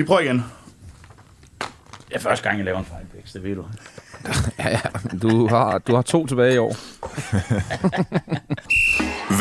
[0.00, 0.44] Vi prøver igen.
[2.08, 3.64] Det er første gang, jeg laver en fejl, det ved du.
[4.58, 4.80] Ja, ja.
[5.22, 6.76] Du har, du har to tilbage i år.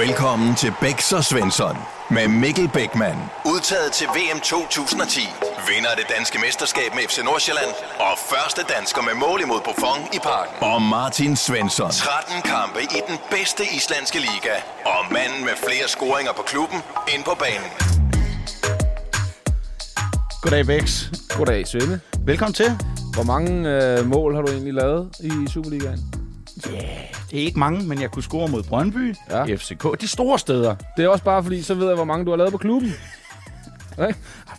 [0.05, 1.77] Velkommen til Bæks og Svensson
[2.09, 3.17] med Mikkel Bækman.
[3.45, 5.19] Udtaget til VM 2010.
[5.69, 7.71] Vinder af det danske mesterskab med FC Nordsjælland.
[7.99, 10.55] Og første dansker med mål imod Buffon i parken.
[10.61, 11.91] Og Martin Svensson.
[11.91, 14.55] 13 kampe i den bedste islandske liga.
[14.85, 16.79] Og manden med flere scoringer på klubben
[17.13, 17.98] ind på banen.
[20.41, 21.05] Goddag, Bex.
[21.37, 21.99] Goddag, Svende.
[22.25, 22.65] Velkommen til.
[23.13, 23.69] Hvor mange
[23.99, 25.99] øh, mål har du egentlig lavet i Superligaen?
[26.55, 29.45] Det er ikke mange, men jeg kunne score mod Brøndby, Ja.
[29.45, 29.55] ja.
[29.55, 30.75] FCK, de store steder.
[30.97, 32.91] Det er også bare fordi, så ved jeg, hvor mange du har lavet på klubben.
[33.97, 34.13] Okay,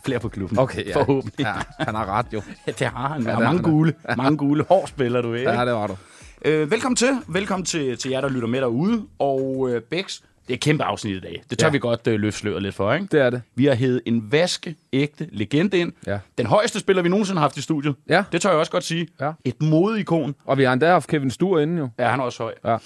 [0.05, 0.59] Flere på klubben.
[0.59, 0.97] okay ja.
[0.97, 1.45] Forhåbentlig.
[1.45, 2.43] Ja, han har ret jo.
[2.67, 3.23] Ja, det har han.
[3.23, 3.71] Ja, Ja, har mange han.
[3.73, 3.95] gule.
[4.17, 5.51] Mange gule hår spiller du, ikke?
[5.51, 5.97] Ja, det var du.
[6.45, 7.19] Øh, velkommen til.
[7.29, 9.03] Velkommen til, til jer, der lytter med derude.
[9.19, 10.19] Og øh, Bex,
[10.51, 11.43] det er et kæmpe afsnit i dag.
[11.51, 11.73] Det tør Ja.
[11.73, 13.07] vi godt øh, løfte sløret lidt for, ikke?
[13.13, 13.43] Det er det.
[13.55, 15.93] Vi har hævet en vaskeægte legende ind.
[16.07, 16.19] Ja.
[16.39, 17.95] Den højeste spiller, vi nogensinde har haft i studiet.
[18.09, 18.25] Ja.
[18.33, 19.09] Det tør jeg også godt sige.
[19.21, 19.33] Ja.
[19.45, 20.35] Et modeikon.
[20.45, 21.89] Og vi har endda haft Kevin Stur inde jo.
[21.99, 22.55] Ja, han er også høj.
[22.65, 22.77] Ja.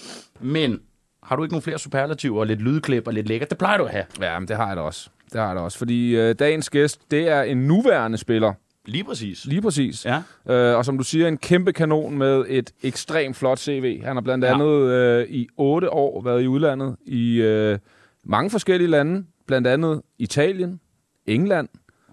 [0.40, 0.80] Men
[1.22, 3.50] har du ikke nogen flere superlativer og lidt lydklip og lidt lækkert?
[3.50, 4.04] Det plejer du at have.
[4.20, 5.08] Ja, men det har jeg da også.
[5.32, 5.78] Det har jeg da også.
[5.78, 8.52] Fordi øh, dagens gæst, det er en nuværende spiller.
[8.86, 9.44] Lige præcis.
[9.44, 10.04] Lige præcis.
[10.06, 10.22] Ja.
[10.54, 14.02] Øh, og som du siger, en kæmpe kanon med et ekstremt flot CV.
[14.04, 14.54] Han har blandt Ja.
[14.54, 17.78] andet øh, i otte år været i udlandet i øh,
[18.24, 19.24] mange forskellige lande.
[19.46, 20.80] Blandt andet Italien,
[21.26, 21.68] England,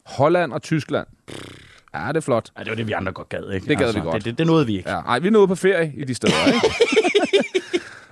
[0.06, 1.08] Holland og Tyskland.
[1.94, 2.50] Ja, det er flot.
[2.58, 3.54] Ja, det var det, vi andre godt gad, ikke?
[3.54, 4.16] Altså, Det gad vi godt.
[4.16, 4.90] Det, det, det nåede vi ikke.
[4.90, 6.68] Ja, ej, vi nået på ferie i de steder, ikke?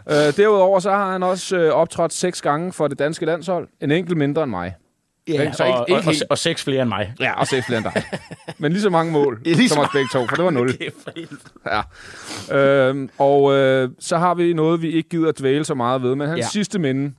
[0.27, 3.67] øh, derudover så har han også øh, optrådt seks gange for det danske landshold.
[3.81, 4.75] En enkelt mindre end mig.
[5.33, 7.13] Ja, Så ikke- og, ikke og, og, helt- og, seks flere end mig.
[7.19, 8.03] Ja, og seks flere end dig.
[8.57, 10.69] Men lige så mange mål Lige så som os begge to, for det var nul.
[12.51, 12.87] Ja.
[12.89, 16.27] Øhm, og øh, så har vi noget, vi ikke gider dvæle så meget ved, men
[16.27, 16.45] hans ja.
[16.47, 17.13] Sidste minde,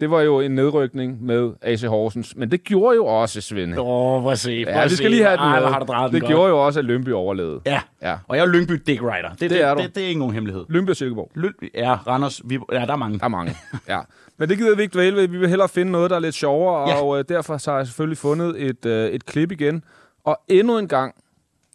[0.00, 2.36] det var jo en nedrykning med AC Horsens.
[2.36, 3.80] Men det gjorde jo også, Svende.
[3.80, 4.64] Åh, oh, at se.
[4.66, 5.84] Ja, at vi skal lige have den Ej, med.
[5.84, 7.60] hvor har Det gjorde jo også, at Lønby overlevede.
[7.66, 7.80] Ja.
[8.02, 8.16] Ja.
[8.28, 9.28] Og jeg er Lyngby Dick Rider.
[9.40, 9.82] Det, det, er du.
[9.82, 10.64] Det, det, er ikke nogen hemmelighed.
[10.68, 11.30] Lønby og Silkeborg.
[11.34, 13.18] Lyngby, ja, Randers, vi, ja, der er mange.
[13.18, 13.56] Der er mange.
[13.88, 14.00] Ja.
[14.38, 15.28] Men det gider vi ikke dvæle ved.
[15.28, 17.02] Vi vil hellere finde noget, der er lidt sjovere, Ja.
[17.02, 19.84] og øh, derfor så har jeg selvfølgelig fundet et, øh, et klip igen.
[20.24, 21.14] Og endnu en gang,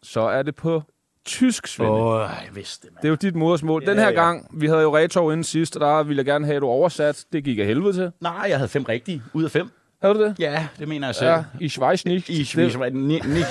[0.02, 0.82] så er det på
[1.26, 1.92] tysk, Svende.
[1.92, 3.02] Åh, oh, jeg vidste det, mand.
[3.02, 3.82] Det er jo dit modersmål.
[3.84, 4.12] Ja, Den her ja.
[4.14, 6.66] gang, vi havde jo Retov inden sidst, og der ville jeg gerne have, at du
[6.66, 7.24] oversat.
[7.32, 8.10] Det gik af helvede til.
[8.20, 9.68] Nej, jeg havde fem rigtige ud af fem.
[10.02, 10.34] Havde du det?
[10.38, 11.30] Ja, det mener jeg selv.
[11.30, 12.28] Ja, i Schweiz nicht.
[12.28, 13.40] I Det- Schweiz var det ni, ni.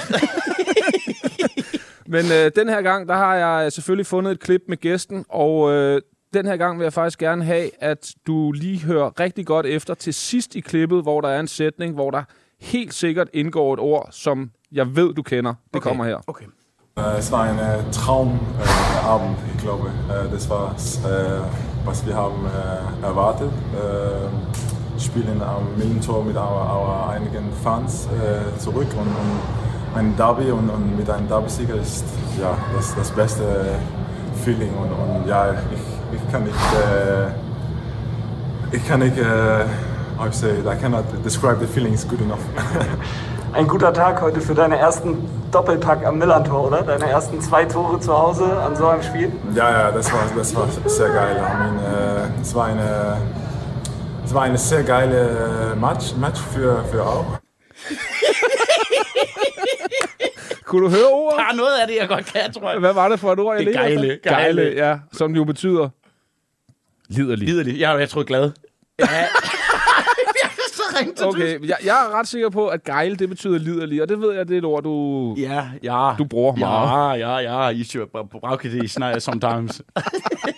[2.08, 5.72] Men øh, den her gang, der har jeg selvfølgelig fundet et klip med gæsten, og
[5.72, 6.02] øh,
[6.34, 9.94] den her gang vil jeg faktisk gerne have, at du lige hører rigtig godt efter
[9.94, 12.24] til sidst i klippet, hvor der er en sætning, hvor der
[12.62, 15.52] helt sikkert indgår et ord, som jeg ved, du kender.
[15.52, 15.90] Det okay.
[15.90, 16.18] kommer her.
[16.28, 16.46] Okay.
[16.98, 19.88] Äh, Es war ein äh, Traumabend, ich glaube.
[20.10, 21.42] Äh, Das war, äh,
[21.86, 23.52] was wir haben äh, erwartet.
[23.74, 29.40] Äh, Spielen am Millentor mit our, our einigen Fans äh, zurück und, und
[29.96, 32.06] ein Derby und, und mit einem Derby-Sieger ist
[32.40, 33.44] ja, das, das beste
[34.44, 37.28] Feeling und, und ja, ich, ich kann nicht, äh,
[38.76, 39.24] ich kann nicht, äh,
[40.18, 42.40] how you say, it, I cannot describe the feelings good enough.
[43.54, 45.18] Ein guter Tag heute für deine ersten
[45.52, 46.82] Doppelpack am Millantor, oder?
[46.82, 49.32] Deine ersten zwei Tore zu Hause an so einem Spiel?
[49.54, 51.36] Ja, ja, das war, das war sehr geil.
[51.38, 53.18] I mean, äh, es, war eine,
[54.26, 57.26] es war eine sehr geile Match, Match für, für auch.
[60.66, 61.40] Kunne du høre ordet?
[61.40, 62.80] Der er noget af det, jeg godt kan, tror jeg.
[62.80, 64.02] Hvad var det for et ord, jeg Det er efter?
[64.02, 64.20] gejle.
[64.24, 64.98] Gejle, ja.
[65.12, 65.90] Som jo betyder
[67.10, 67.48] liderlig.
[67.48, 67.80] Liderligt.
[67.80, 68.52] Jeg, jeg troede glad.
[69.00, 69.06] Ja.
[69.10, 69.28] jeg
[70.44, 74.10] er så Okay, jeg, jeg er ret sikker på, at gejle, det betyder liderlig, og
[74.10, 75.36] det ved jeg, det er et ord, du...
[75.38, 76.16] Ja, ja.
[76.18, 77.20] Du bruger meget.
[77.20, 77.70] Ja, ja, ja.
[77.70, 78.08] I should
[78.64, 79.82] det snart sometimes.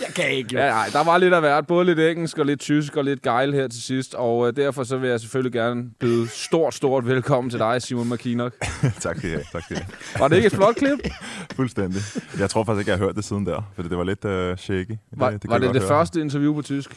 [0.00, 0.60] jeg kan ikke, jo.
[0.60, 1.66] Ja, nej, der var lidt af hvert.
[1.66, 4.14] Både lidt engelsk og lidt tysk og lidt gejl her til sidst.
[4.14, 8.08] Og øh, derfor så vil jeg selvfølgelig gerne byde stort, stort velkommen til dig, Simon
[8.08, 8.54] McKinnock.
[9.00, 9.44] tak skal I have.
[9.52, 10.20] Tak skal I have.
[10.20, 10.98] Var det ikke et flot klip?
[11.56, 12.02] Fuldstændig.
[12.38, 14.56] Jeg tror faktisk ikke, jeg har hørt det siden der, for det var lidt uh,
[14.56, 14.96] shaky.
[15.12, 15.88] Var det var det, det høre.
[15.88, 16.90] første interview på tysk?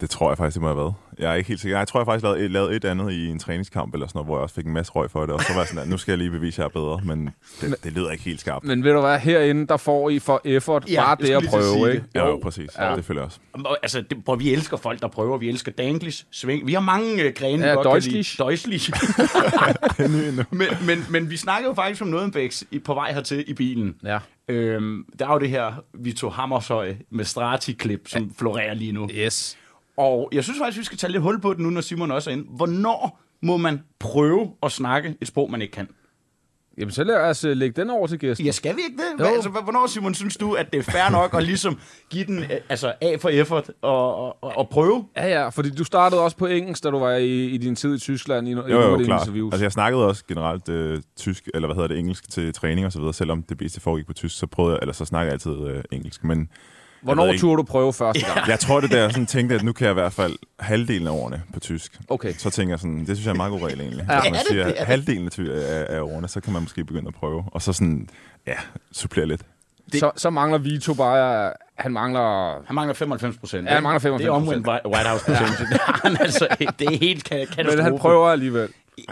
[0.00, 0.94] Det tror jeg faktisk, det må have været.
[1.18, 1.78] Jeg er ikke helt sikker.
[1.78, 4.36] Jeg tror, jeg faktisk lavede, lavede et andet i en træningskamp eller sådan noget, hvor
[4.36, 5.30] jeg også fik en masse røg for det.
[5.34, 7.00] Og så var jeg sådan, at nu skal jeg lige bevise, at jeg er bedre.
[7.04, 7.30] Men
[7.60, 8.64] det, det lyder ikke helt skarpt.
[8.64, 11.86] Men ved du hvad, herinde, der får I for effort Ja, bare det at prøve,
[11.88, 11.94] det.
[11.94, 12.06] ikke?
[12.14, 12.28] Ja, Jo.
[12.30, 12.70] jo, præcis.
[12.78, 12.90] Ja.
[12.90, 12.96] Ja.
[12.96, 13.38] Det føler jeg også.
[13.52, 15.38] Og, Altså, det, prøv, vi elsker folk, der prøver.
[15.38, 16.66] Vi elsker Danglis, Sving.
[16.66, 18.24] Vi har mange øh, grene, Ja, lide.
[18.44, 18.90] Deutschlich.
[20.50, 23.94] men, men, men vi snakkede jo faktisk om Nødenbæks i, på vej hertil i bilen.
[24.04, 24.18] Ja.
[24.48, 29.08] Øhm, der er jo det her Vito Hammershøj med Strati-klip, som florerer lige nu.
[29.14, 29.58] Yes.
[29.98, 32.30] Og jeg synes faktisk, vi skal tage lidt hul på det nu, når Simon også
[32.30, 32.46] er inde.
[32.56, 35.88] Hvornår må man prøve at snakke et sprog, man ikke kan?
[36.78, 38.46] Jamen, så lad os uh, lægge den over til gæsten.
[38.46, 39.20] Ja, skal vi ikke det?
[39.20, 39.24] Jo.
[39.28, 41.78] Hva- Altså, hvornår, Simon, synes du, at det er fair nok at ligesom
[42.10, 45.04] give den øh, altså, A for effort og, og, og, prøve?
[45.16, 47.94] Ja, ja, fordi du startede også på engelsk, da du var i, i din tid
[47.94, 49.22] i Tyskland i, Jo, jo, af dine klart.
[49.22, 49.52] interviews.
[49.52, 52.92] Altså, jeg snakkede også generelt øh, tysk, eller hvad hedder det, engelsk til træning og
[52.92, 53.14] så videre.
[53.14, 55.84] Selvom det bedste foregik på tysk, så prøvede jeg, eller så snakker jeg altid øh,
[55.92, 56.24] engelsk.
[56.24, 56.48] Men
[57.02, 58.48] Hvornår turde du prøve første gang?
[58.48, 61.06] jeg tror, det der, jeg sådan tænkte, at nu kan jeg i hvert fald halvdelen
[61.06, 61.98] af ordene på tysk.
[62.08, 62.34] Okay.
[62.38, 64.06] Så tænker jeg sådan, det synes jeg er en meget god regel egentlig.
[64.08, 64.20] Ja.
[64.20, 64.76] Hvis man det siger det?
[64.78, 67.44] Det- halvdelen af, af, af ordene, så kan man måske begynde at prøve.
[67.46, 68.08] Og så sådan,
[68.46, 68.54] ja,
[68.92, 69.42] supplere lidt.
[69.94, 71.52] Så, så mangler Vito bare...
[71.74, 72.52] Han mangler...
[72.66, 73.68] Han mangler 95 procent.
[73.68, 74.18] Ja, han mangler 95%.
[74.18, 75.50] Det er omvendt Whi- White House procent.
[76.04, 76.10] Ja.
[76.24, 76.46] altså,
[76.78, 77.76] det er helt ka- katastrofe.
[77.76, 78.68] Men han prøver alligevel.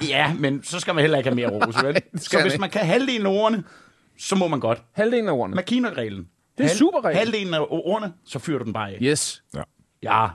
[0.09, 1.97] Ja, men så skal man heller ikke have mere ros, vel?
[2.19, 3.63] så hvis man kan halvdelen af ordene,
[4.19, 4.83] så må man godt.
[4.93, 5.57] Halvdelen af ordene.
[5.61, 6.27] McKinnon-reglen.
[6.59, 7.19] Det er superregel.
[7.19, 8.99] Halvdelen af ordene, så fyrer du den bare af.
[9.03, 9.43] Yes.
[9.55, 9.63] Ja.
[10.03, 10.27] Ja,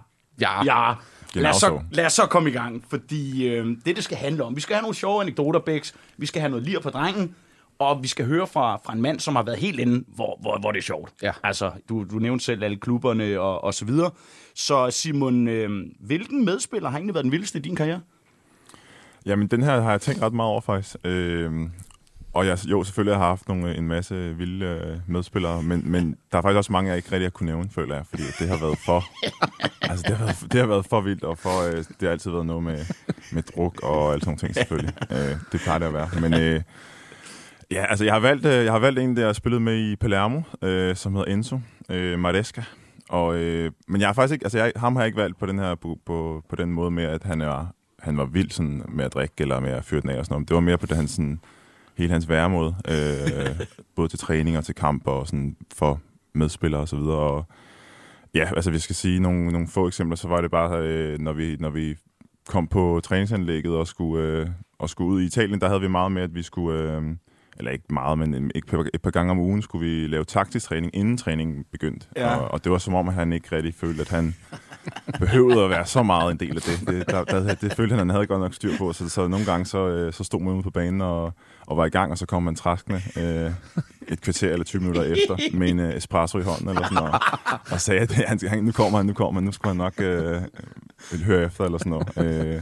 [0.42, 0.64] Ja.
[0.66, 0.94] ja.
[1.36, 4.44] Lad os, så, lad os så komme i gang, fordi øh, det, det skal handle
[4.44, 4.56] om.
[4.56, 5.96] Vi skal have nogle sjove anekdoter, Bæks.
[6.18, 7.36] Vi skal have noget lir på drengen.
[7.80, 10.60] Og vi skal høre fra, fra en mand, som har været helt inde, hvor, hvor,
[10.60, 11.14] hvor det er sjovt.
[11.22, 11.32] Ja.
[11.44, 14.12] Altså, du, du nævnte selv alle klubberne og, og så videre.
[14.56, 15.70] Så Simon, øh,
[16.00, 18.02] hvilken medspiller har egentlig været den vildeste i din karriere?
[19.26, 20.96] Jamen, den her har jeg tænkt ret meget over, faktisk.
[21.04, 21.72] Øhm,
[22.34, 26.16] og jeg, jo, selvfølgelig har jeg haft nogle, en masse vilde øh, medspillere, men, men
[26.32, 28.48] der er faktisk også mange, jeg ikke rigtig har kunne nævne, føler jeg, fordi det
[28.48, 29.04] har været for...
[29.92, 32.32] altså, det har været, det har været for vildt, og for, øh, det har altid
[32.32, 32.86] været noget med,
[33.32, 34.94] med druk og alle sådan nogle ting, selvfølgelig.
[35.12, 36.10] øh, det plejer det at være.
[36.22, 36.62] Men øh,
[37.72, 39.96] ja, altså, jeg har, valgt, øh, jeg har valgt en, der har spillet med i
[39.96, 42.64] Palermo, øh, som hedder Enzo øh, Maresca.
[43.10, 45.46] Og, øh, men jeg har faktisk ikke, altså jeg, ham har jeg ikke valgt på
[45.46, 48.82] den her på, på, på den måde med, at han er han var vild sådan,
[48.90, 50.48] med at drikke eller med at fyre den af og sådan noget.
[50.48, 51.40] Det var mere på det, hans, sådan,
[52.02, 53.66] hele hans væremåde, øh,
[53.96, 56.02] både til træning og til kamp og sådan for
[56.34, 57.18] medspillere og så videre.
[57.18, 57.46] Og,
[58.34, 61.34] ja, altså vi skal sige nogle, nogle få eksempler, så var det bare, øh, når,
[61.34, 61.96] vi, når vi
[62.48, 64.48] kom på træningsanlægget og skulle, øh,
[64.80, 67.02] og skulle ud i Italien, der havde vi meget med, at vi skulle, øh,
[67.58, 70.66] eller ikke meget, men et par, et par gange om ugen skulle vi lave taktisk
[70.66, 72.08] træning, inden træningen begyndte.
[72.16, 72.36] Ja.
[72.36, 74.36] Og, og det var som om, at han ikke rigtig følte, at han
[75.20, 76.88] behøvede at være så meget en del af det.
[76.88, 78.94] Det, der, der, det følte han, han havde godt nok styr på.
[78.94, 81.34] Så, så nogle gange så, øh, så stod man ude på banen og,
[81.72, 83.52] og var i gang, og så kom man træskende øh,
[84.08, 87.16] et kvarter eller 20 minutter efter med en øh, espresso i hånden eller sådan noget.
[87.72, 89.94] Og sagde, at han, han, nu kommer han, nu kommer han, nu skal han nok
[90.00, 90.42] øh,
[91.26, 92.56] høre efter eller sådan noget.
[92.56, 92.62] Øh,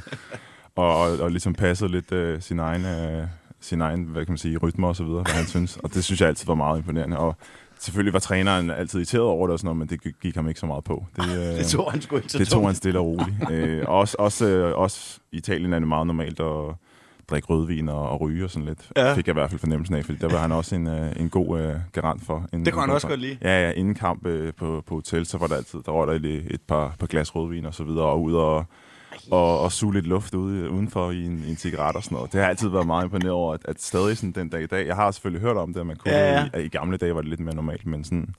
[0.75, 2.85] og, og, og ligesom passede lidt øh, sin egen...
[2.85, 3.27] Øh,
[3.61, 5.77] sin egen, hvad kan man sige, rytmer og så videre, hvad han synes.
[5.77, 7.17] Og det synes jeg altid var meget imponerende.
[7.17, 7.35] Og
[7.79, 10.59] selvfølgelig var træneren altid irriteret over det og sådan noget, men det gik- ham ikke
[10.59, 11.05] så meget på.
[11.15, 13.51] Det, øh, Det tog han sgu ikke så det tog han stille og roligt.
[13.51, 16.75] øh, også, også, øh, også i Italien er det meget normalt at
[17.29, 18.91] drikke rødvin og, og ryge og sådan lidt.
[18.97, 19.13] Ja.
[19.13, 21.29] Fik jeg i hvert fald fornemmelsen af, fordi der var han også en, øh, en
[21.29, 22.45] god øh, garant for.
[22.53, 23.37] En, Det kunne han også for- godt lide.
[23.41, 26.13] Ja, ja, inden kamp øh, på, på hotel, så var der altid, der var der
[26.13, 28.65] et, et par, par glas rødvin og så videre, og ud og,
[29.31, 32.33] og, og suge lidt luft ude, udenfor i en, i en cigaret og sådan noget.
[32.33, 34.87] Det har altid været meget imponeret over, at, at stadig sådan den dag i dag,
[34.87, 36.59] jeg har selvfølgelig hørt om det, at man kunne, Ja, ja.
[36.59, 38.35] I, i gamle dage var det lidt mere normalt, men sådan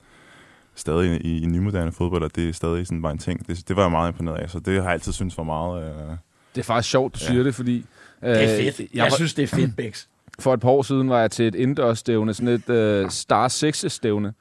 [0.75, 3.47] stadig i, i nymoderne fodbold, at det er stadig sådan bare en ting.
[3.47, 5.83] Det, det var jeg meget imponeret af, så det har jeg altid synes var meget...
[5.83, 6.15] Øh,
[6.55, 7.27] Det er faktisk sjovt, du ja.
[7.31, 7.85] siger det, fordi...
[8.23, 8.79] Øh, Det er fedt.
[8.79, 10.07] Jeg, Jeg synes, det er fedt, Bæks.
[10.39, 14.33] For et par år siden var jeg til et indendørsstævne, sådan et øh, Star 6-stævne,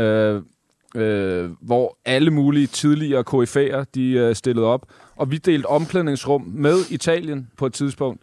[0.00, 0.42] øh,
[0.96, 4.86] øh, hvor alle mulige tidligere KF'er, de øh, stillede op.
[5.16, 8.22] Og vi delte omklædningsrum med Italien på et tidspunkt.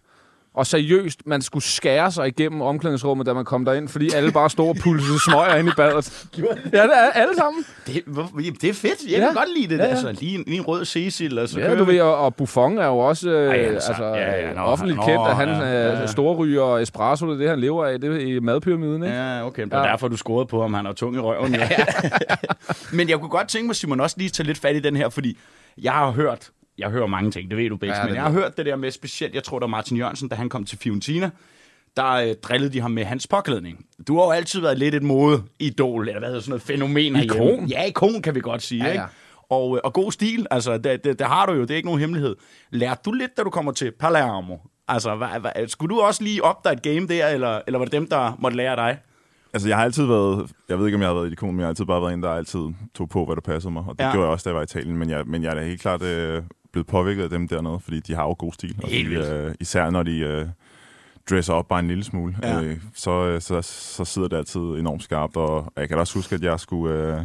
[0.56, 4.50] Og seriøst, man skulle skære sig igennem omklædningsrummet, da man kom derind, fordi alle bare
[4.50, 6.28] stod og pulsede smøger ind i badet.
[6.38, 6.42] Ja,
[6.84, 7.66] det er alle sammen.
[7.88, 8.30] Det, hvor,
[8.62, 9.04] det er fedt.
[9.08, 9.20] Jeg Ja.
[9.20, 9.78] kan godt lide det.
[9.78, 9.90] Ja, Ja, ja.
[9.90, 12.36] Altså, lige, en, lige en rød Cecil, og så Ja, kører du ved, og, og
[12.36, 15.28] Buffon er jo også øh, Ej, altså, altså, ja, ja, ja, nå, offentligt nå, kendt,
[15.28, 16.08] at han ja, er ja, ja.
[16.08, 19.16] storryger og espresso, det er det, han lever af, det i madpyramiden, ikke?
[19.16, 19.64] Ja, okay.
[19.64, 19.92] Det var Ja.
[19.92, 20.74] derfor, du scorede på ham.
[20.74, 21.56] Han er tung i røven.
[21.56, 21.70] Ja.
[22.98, 25.10] Men jeg kunne godt tænke mig, Simon, også lige tage lidt fat i den her,
[25.10, 25.38] fordi
[25.82, 28.32] jeg har hørt, jeg hører mange ting, det ved du, Bæks, Ja, men jeg har
[28.32, 31.30] hørt det der med specielt, jeg tror, der Martin Jørgensen, da han kom til Fiorentina,
[31.98, 33.86] der øh, drillede de ham med hans påklædning.
[34.08, 37.54] Du har jo altid været lidt et mode-idol, eller hvad hedder sådan noget fænomen herhjemme.
[37.54, 37.66] Ikon.
[37.68, 39.02] Ja, ikon kan vi godt sige, Ja, ikke?
[39.02, 39.08] ja.
[39.50, 41.88] Og, øh, og god stil, altså, det, det, det har du jo, det er ikke
[41.88, 42.36] nogen hemmelighed.
[42.72, 44.58] Lærte du lidt, da du kommer til Palermo?
[44.88, 47.92] Altså, hvad, hvad, skulle du også lige opdage et game der, eller, eller var det
[47.92, 48.98] dem, der måtte lære dig?
[49.54, 51.60] Altså, jeg har altid været, jeg ved ikke, om jeg har været et ikon, men
[51.60, 52.60] jeg har altid bare været en, der altid
[52.96, 53.84] tog på, hvad der passede mig.
[53.88, 54.12] Og det ja.
[54.12, 54.98] gjorde jeg også, da jeg var i Italien.
[54.98, 56.44] Men jeg, men jeg er da helt klart øh,
[56.76, 58.76] blevet påvirket af dem dernede, fordi de har jo god stil.
[58.84, 60.46] Og de, øh, især når de øh,
[61.30, 62.62] dresser op bare en lille smule, Ja.
[62.62, 65.38] øh, så, øh, så, så sidder det altid enormt skarpt.
[65.38, 66.94] Og jeg kan da også huske, at jeg skulle...
[66.96, 67.22] Øh,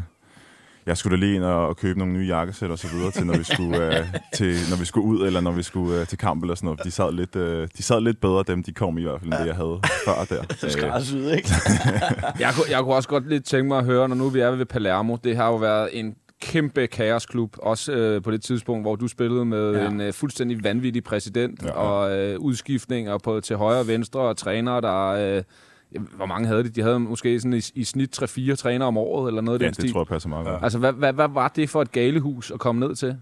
[0.86, 3.26] jeg skulle da lige ind og og købe nogle nye jakkesæt og så videre til,
[3.26, 4.06] når vi skulle, øh,
[4.38, 6.84] til, når vi skulle ud, eller når vi skulle øh, til kamp eller sådan noget.
[6.84, 9.40] De sad lidt, øh, de sad lidt bedre, dem de kom i hvert fald, end
[9.40, 10.42] det jeg havde før der.
[10.64, 11.48] Øh, Skræddersyet, ikke?
[12.44, 14.50] Jeg, kunne, jeg kunne også godt lidt tænke mig at høre, når nu vi er
[14.50, 18.96] ved Palermo, det har jo været en kæmpe kaosklub, også øh, på det tidspunkt, hvor
[18.96, 19.82] du spillede med Ja.
[19.82, 19.90] ja.
[19.90, 21.78] en øh, fuldstændig vanvittig præsident, Ja, ja, ja.
[21.88, 25.06] og øh, udskiftninger på, til højre og venstre, og trænere, der
[25.36, 25.42] øh,
[26.16, 26.68] hvor mange havde de?
[26.68, 29.66] De havde måske sådan i, i snit 3-4 trænere om året, eller noget af Ja,
[29.66, 29.92] den det stil.
[29.92, 30.62] tror jeg passer meget godt.
[30.64, 33.16] Altså, hvad, hvad, hvad var det for et galehus at komme ned til?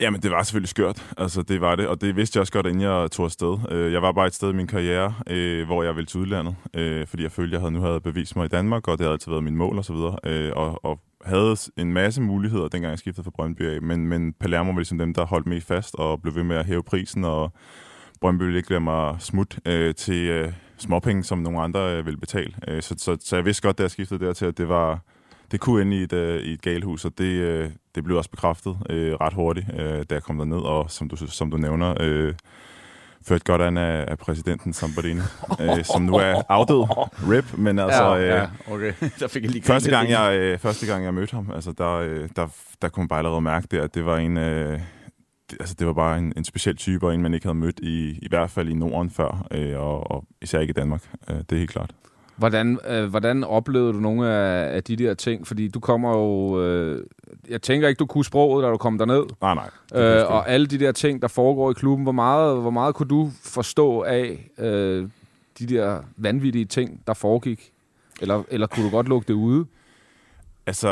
[0.00, 1.06] Jamen, det var selvfølgelig skørt.
[1.16, 1.86] Altså, det var det.
[1.88, 3.58] Og det vidste jeg også godt, inden jeg tog afsted.
[3.70, 6.56] Øh, Jeg var bare et sted i min karriere, øh, hvor jeg ville til udlandet.
[6.74, 9.12] øh, Fordi jeg følte, jeg havde nu havde bevist mig i Danmark, og det havde
[9.12, 10.16] altid været min mål og så videre.
[10.24, 13.82] Øh, Og, og havde en masse muligheder, dengang jeg skiftede fra Brøndby af.
[13.82, 16.66] Men, men Palermo var ligesom dem, der holdt mest fast og blev ved med at
[16.66, 17.24] hæve prisen.
[17.24, 17.52] Og
[18.20, 22.20] Brøndby ville ikke lade mig smut øh, til øh, småpenge, som nogle andre øh, ville
[22.20, 22.54] betale.
[22.68, 25.00] Øh, så, så, så jeg vidste godt, da jeg skiftede dertil, at det var
[25.50, 28.30] det kunne ende i et, øh, i et galehus, og det, øh, det blev også
[28.30, 31.94] bekræftet øh, ret hurtigt, øh, da jeg kom derned, og som du, som du nævner,
[32.00, 32.34] øh,
[33.22, 35.20] ført godt an af, af præsidenten Sambarini,
[35.60, 36.84] øh, som nu er afdød,
[37.30, 38.18] RIP, men altså...
[38.18, 38.92] Øh, okay.
[39.20, 41.92] Der fik jeg lige Første gang, jeg, øh, første gang, jeg mødte ham, altså, der,
[41.92, 42.46] øh, der,
[42.82, 44.36] der kunne man bare allerede mærke det, at det var en...
[44.36, 44.80] Øh,
[45.60, 48.18] altså, det var bare en, en speciel type, og en, man ikke havde mødt i,
[48.22, 51.02] i hvert fald i Norden før, øh, og, og især ikke i Danmark.
[51.30, 51.90] Øh, det er helt klart.
[52.38, 55.46] Hvordan, øh, hvordan oplevede du nogle af, af de der ting?
[55.46, 56.62] Fordi du kommer jo...
[56.62, 57.04] Øh,
[57.48, 59.24] jeg tænker ikke, du kunne sproget, da du kom derned.
[59.40, 59.70] Nej, nej.
[60.02, 63.08] Øh, og alle de der ting, der foregår i klubben, hvor meget, hvor meget kunne
[63.08, 65.08] du forstå af øh,
[65.58, 67.72] de der vanvittige ting, der foregik?
[68.20, 69.66] Eller, eller kunne du godt lukke det ude?
[70.66, 70.88] Altså,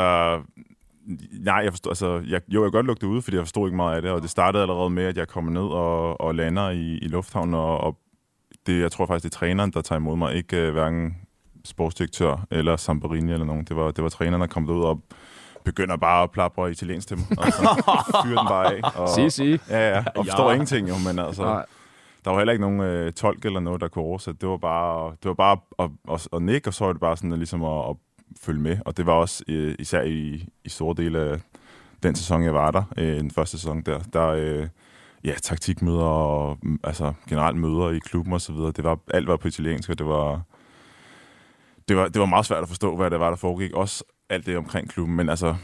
[1.33, 3.69] nej, jeg forstår, altså, jeg, jo, jeg kan godt lukke det ude, fordi jeg forstod
[3.69, 6.35] ikke meget af det, og det startede allerede med, at jeg kommer ned og, og
[6.35, 7.99] lander i, i lufthavnen, og, og
[8.67, 11.17] det, jeg tror faktisk, det er træneren, der tager imod mig, ikke uh, hverken
[11.67, 13.65] sportsdirektør eller Sambarini eller nogen.
[13.65, 15.01] Det var, det var træneren, der kom derud og
[15.65, 17.63] begynder bare at plapre italiensk til mig, og så
[18.25, 18.81] fyrer den bare af.
[19.03, 19.61] Og, Sige, sige.
[19.71, 20.53] Ja, ja, og forstår Ja.
[20.55, 21.43] ingenting jo, men altså...
[21.43, 21.65] Nej.
[22.25, 24.41] Der var heller ikke nogen øh, tolk eller noget, der kunne oversætte.
[24.41, 27.17] Det var bare, det var bare at, at, at nikke, og så var det bare
[27.17, 27.97] sådan at, ligesom at, at
[28.43, 28.79] følge med.
[28.85, 31.41] Og det var også øh, især i, i store dele af
[32.03, 34.69] den sæson, jeg var der, øh, den første sæson der, der øh,
[35.25, 38.73] ja, taktikmøder og altså, generelt møder i klubben og så videre.
[38.73, 40.41] Det var, alt var på italiensk, og det var,
[41.89, 43.73] det var, det var meget svært at forstå, hvad det var, der foregik.
[43.73, 45.55] Også alt det omkring klubben, men altså,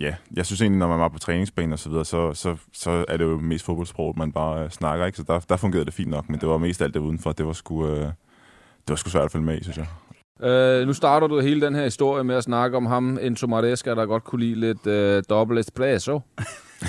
[0.00, 3.04] ja, jeg synes egentlig, når man var på træningsbanen og så videre, så, så, så
[3.08, 5.16] er det jo mest fodboldsprog, man bare øh, snakker, ikke?
[5.16, 7.32] Så der, der fungerede det fint nok, men det var mest alt det udenfor.
[7.32, 9.86] Det var sgu, øh, det var sgu svært at følge med i, synes jeg.
[10.48, 13.94] Øh, nu starter du hele den her historie med at snakke om ham, Enzo Maresca,
[13.94, 16.20] der godt kunne lide lidt øh, dobbelt espresso.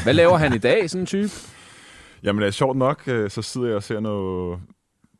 [0.04, 1.32] Hvad laver han i dag, sådan en type?
[2.24, 4.60] Jamen, det er sjovt nok, øh, så sidder jeg og ser noget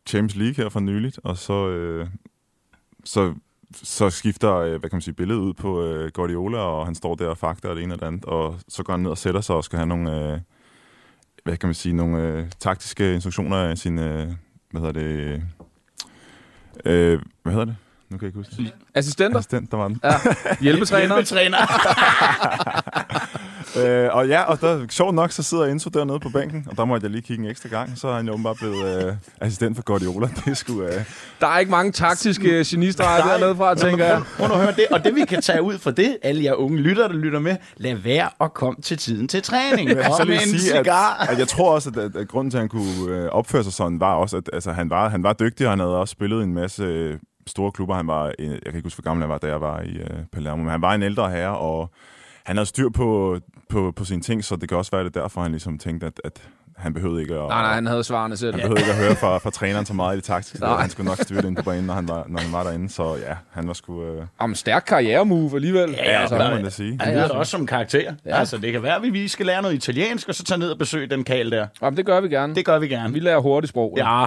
[0.08, 2.08] Champions League her for nyligt, og så, øh,
[3.04, 3.34] så,
[3.74, 7.16] så skifter, øh, hvad kan man sige, billedet ud på øh, Guardiola, og han står
[7.16, 9.18] der og fakter og det ene og det andet, og så går han ned og
[9.18, 10.40] sætter sig og skal have nogle, øh,
[11.44, 14.28] hvad kan man sige, nogle øh, taktiske instruktioner af sin, øh,
[14.72, 15.44] hvad hedder det,
[16.86, 17.76] øh, hvad hedder det?
[18.12, 18.74] Nu kan jeg ikke huske det.
[18.96, 19.38] Assistenter?
[19.40, 20.00] Assistent, der var den.
[20.04, 20.12] Ja.
[20.62, 21.16] Hjælpetræner?
[21.16, 21.58] Hjælpetræner.
[23.78, 26.86] Øh, og ja, og der, sjovt nok, så sidder Enzo dernede på bænken, og der
[26.86, 29.76] måtte jeg lige kigge en ekstra gang, så er han jo åbenbart blevet øh, assistent
[29.76, 30.28] for Guardiola.
[30.46, 30.82] Det er sgu...
[30.82, 31.04] Øh,
[31.42, 34.22] Der er ikke mange taktiske genistreger dernede fra, tænker jeg.
[34.38, 34.86] Prøv nu at høre det.
[34.92, 37.56] Og det vi kan tage ud fra det, alle jer unge lytter, der lytter med,
[37.78, 39.90] lad være at komme til tiden til træning.
[39.90, 41.28] jeg Og så med lige en sige, at, cigar.
[41.30, 43.74] at jeg tror også, at, at, at grunden til, at han kunne øh, opføre sig
[43.74, 46.44] sådan, var også, at altså, han, var, han var dygtig, og han havde også spillet
[46.44, 47.96] en masse øh, store klubber.
[47.96, 49.98] Han var, øh, jeg kan ikke huske, hvor gammel han var, da jeg var i
[49.98, 51.92] øh, Palermo, men han var en ældre herre, og
[52.44, 55.22] han havde styr på, på, på sine ting, så det kan også være det er
[55.22, 56.50] derfor, han ligesom tænkte, at, at
[56.82, 57.40] han behøvede ikke at...
[57.40, 58.52] Nej, nej, han havde svarene selv.
[58.54, 60.60] Han behøvede ikke at høre fra, fra træneren så meget i det taktiske.
[60.60, 60.82] Nej.
[60.82, 62.90] Han skulle nok styre det ind på banen, når han var, når han var derinde.
[62.90, 64.04] Så ja, han var sgu...
[64.04, 65.92] Øh, Om stærk karrieremove alligevel.
[65.92, 66.98] Ja, ja, det må man da sige.
[67.02, 68.14] Han lyder da også som karakter.
[68.26, 68.36] Ja.
[68.40, 70.70] Altså, det kan være, at vi- vi skal lære noget italiensk, og så tage ned
[70.72, 71.68] og besøge den kal der.
[71.82, 72.56] Jamen, det gør vi gerne.
[72.56, 73.14] Det gør vi gerne.
[73.14, 73.94] Vi lærer hurtigt sprog.
[73.98, 74.26] Ja.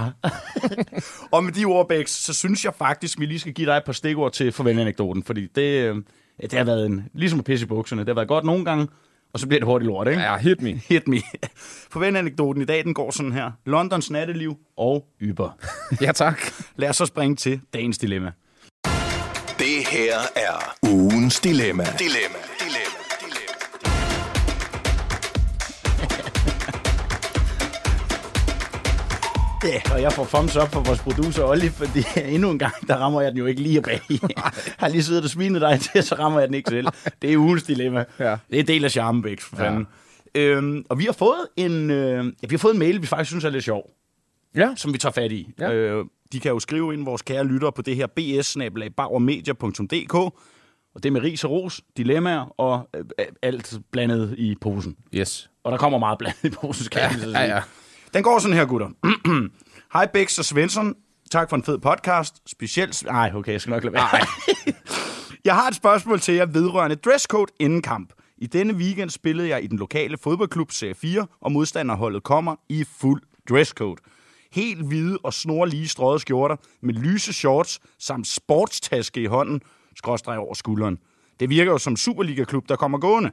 [1.33, 3.85] og med de ord, Bex, så synes jeg faktisk, vi lige skal give dig et
[3.85, 5.97] par stikord til farvelanekdoten, fordi det, øh,
[6.43, 8.01] det har været en, ligesom at pisse i bukserne.
[8.03, 8.89] Det har været godt nogle gange,
[9.35, 10.21] og så bliver det hurtigt lort, ikke?
[10.23, 10.81] Ja, hit me.
[10.89, 11.17] Hit me.
[11.93, 13.51] Farvelanekdoten i dag, den går sådan her.
[13.67, 15.59] Londons natteliv og yber.
[16.01, 16.41] Ja, tak.
[16.77, 18.33] Lad os så springe til dagens dilemma.
[19.59, 21.41] Det her er ugens.
[21.41, 21.85] Dilemma.
[21.99, 22.54] Dilemma.
[29.65, 32.05] Ja, og jeg får thumbs up for vores producer Olli, fordi
[32.35, 34.01] endnu en gang, der rammer jeg den jo ikke lige bag.
[34.11, 34.21] Jeg
[34.79, 36.87] har lige siddet og svinet dig til, så rammer jeg den ikke selv.
[37.23, 38.05] Det er ugens dilemma.
[38.19, 38.37] Ja.
[38.51, 39.87] Det er del af charmen, Bæk, for fanden.
[40.35, 43.31] Øhm, og vi har fået en, øh, ja, vi har fået en mail, vi faktisk
[43.31, 43.91] synes er lidt sjov,
[44.57, 44.73] Ja.
[44.77, 45.49] som vi tager fat i.
[45.61, 45.73] Ja.
[45.73, 48.57] Øh, de kan jo skrive ind, vores kære lyttere, på det her bs
[50.95, 53.05] og det med ris og ros, dilemmaer og øh,
[53.43, 54.97] alt blandet i posen.
[55.15, 55.51] Yes.
[55.65, 57.41] Og der kommer meget blandet i posen, skal jeg lige så sige.
[57.41, 57.63] Ja, ja.
[58.15, 58.89] Den går sådan her, gutter.
[59.95, 60.95] Hej Bex og Svensson.
[61.31, 62.51] Tak for en fed podcast.
[62.51, 63.05] Specielt...
[63.05, 64.09] Nej, okay, jeg skal nok lade være.
[65.45, 68.13] jeg har et spørgsmål til jer vedrørende dresscode inden kamp.
[68.39, 72.85] I denne weekend spillede jeg i den lokale fodboldklub Serie 4, og modstanderholdet kommer i
[73.01, 73.97] fuld dresscode.
[74.53, 79.61] helt hvide og snorlige strøget skjorter med lyse shorts samt sportstaske i hånden,
[79.97, 80.99] skråstreg over skulderen.
[81.41, 83.31] Det virker jo som Superliga-klub, der kommer gående.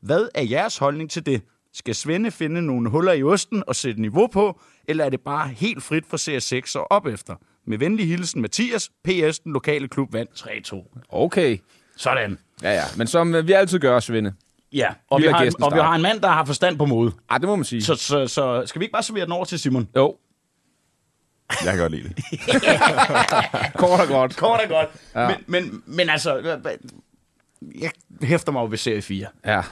[0.00, 1.42] Hvad er jeres holdning til det?
[1.74, 5.48] Skal Svende finde nogle huller i osten og sætte niveau på, eller er det bare
[5.48, 7.34] helt frit fra CS6 og op efter?
[7.66, 10.30] Med venlig hilsen Mathias, PS, den lokale klub vandt
[10.72, 11.04] 3-2.
[11.08, 11.58] Okay.
[11.96, 12.38] Sådan.
[12.62, 12.82] Ja, ja.
[12.96, 14.34] Men som øh, vi altid gør, Svende.
[14.72, 16.84] Ja, og, Vi vi har, gæsten og vi har en mand, der har forstand på
[16.86, 17.12] mode.
[17.30, 17.82] Ej, det må man sige.
[17.82, 19.88] Så, så, så skal vi ikke bare servere den over til Simon?
[19.96, 20.16] Jo,
[21.64, 22.16] Jeg kan godt lide det.
[23.80, 24.36] kort og godt.
[24.36, 24.88] Kort og godt.
[25.14, 25.28] Ja.
[25.28, 26.58] Men, men, men altså,
[27.80, 27.90] jeg
[28.22, 29.26] hæfter mig jo ved serie 4.
[29.46, 29.62] Ja.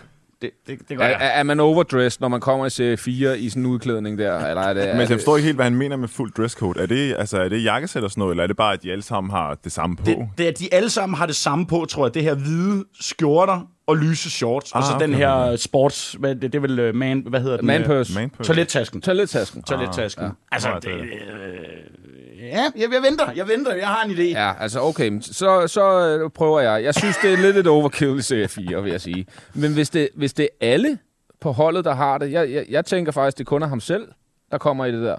[0.43, 1.19] Det, det, det gør Er, jeg.
[1.21, 4.47] er, er man overdressed, når man kommer i serie 4 i sådan en udklædning der?
[4.47, 6.33] Eller er det, er Men jeg det, forstår ikke helt, hvad han mener med fuld
[6.33, 6.81] dresscode.
[6.81, 8.93] Er det, altså, er det jakkesæt og sådan noget, eller er det bare, at de
[8.93, 10.05] alle sammen har det samme på?
[10.05, 12.15] Det, det er, at de alle sammen har det samme på, tror jeg.
[12.15, 14.73] Det her hvide skjorter og lyse shorts.
[14.73, 16.17] Ah, og så okay, den her sports...
[16.19, 17.25] Hvad, det, det er vel øh, man...
[17.29, 17.67] Hvad hedder den?
[17.67, 18.15] Man Øh, purse.
[18.15, 18.47] Manpurse.
[18.49, 19.01] Toilettasken.
[19.01, 19.63] Toilettasken.
[19.63, 20.25] Toilettasken.
[20.25, 23.33] Ah, Altså, Nå, det, det er øh, ja, jeg, jeg venter.
[23.37, 23.75] Jeg venter.
[23.75, 24.23] Jeg har en idé.
[24.23, 26.85] Ja, altså okay, så, så øh, prøver jeg.
[26.85, 29.27] Jeg synes, det er lidt et overkill i serie 4, vil jeg sige.
[29.55, 30.99] Men hvis det, hvis det er alle
[31.41, 34.09] på holdet, der har det, jeg, jeg, jeg tænker faktisk, det kun er ham selv,
[34.51, 35.17] der kommer i det der.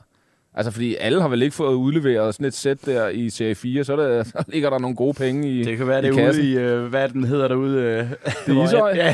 [0.56, 3.84] Altså, fordi alle har vel ikke fået udleveret sådan et sæt der i serie 4,
[3.84, 6.25] så, der, så ligger der nogle gode penge i Det kan være, i det er
[6.25, 6.44] kassen.
[6.44, 6.58] ude i...
[6.58, 7.78] Øh, hvad den hedder derude?
[7.78, 8.10] Øh,
[8.46, 8.92] Det er Ishøj.
[8.96, 9.13] Ja,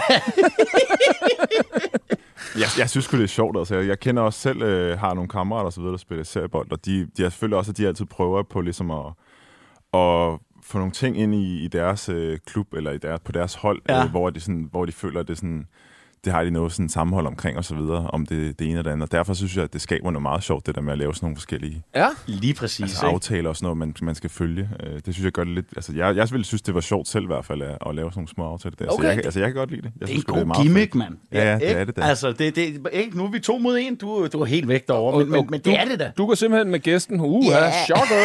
[2.58, 3.58] Jeg, jeg synes sgu, det er sjovt.
[3.58, 3.76] Altså.
[3.76, 6.86] Jeg, kender også selv, øh, har nogle kammerater og så videre, der spiller seriebold, og
[6.86, 9.06] de, de har selvfølgelig også, at de altid prøver på ligesom at,
[9.94, 13.56] at få nogle ting ind i, i deres øh, klub, eller i deres, på deres
[13.56, 14.04] hold, Ja.
[14.04, 15.68] øh, hvor, de sådan, hvor de føler, at det, sådan,
[16.28, 18.84] det har de noget sådan sammenhold omkring og så videre, om det, det ene eller
[18.84, 19.04] det andet.
[19.06, 21.16] Og derfor synes jeg, at det skaber noget meget sjovt, det der med at lave
[21.16, 22.82] sådan nogle forskellige Ja, lige præcis.
[22.84, 23.14] altså, ikke?
[23.14, 24.70] aftaler og sådan noget, man, man skal følge.
[24.84, 25.66] Øh, det synes jeg gør det lidt...
[25.76, 28.12] Altså, jeg, jeg ville synes, det var sjovt selv i hvert fald, at, at lave
[28.12, 28.86] sådan nogle små aftaler der.
[28.90, 29.02] Okay.
[29.04, 29.92] Så jeg, kan- altså, jeg kan godt lide det.
[30.00, 31.18] Jeg Det er en sgu, god meget gimmick, mand.
[31.32, 32.02] Ja, ja, det er det da.
[32.02, 33.18] Altså, det, det, ikke?
[33.18, 33.96] nu er vi to mod en.
[33.96, 36.12] Du, du er helt væk derovre, men, men, men du, det er det da.
[36.18, 37.20] Du går simpelthen med gæsten.
[37.20, 37.62] Uh, Ja.
[37.62, 37.74] yeah.
[37.86, 38.16] chokker.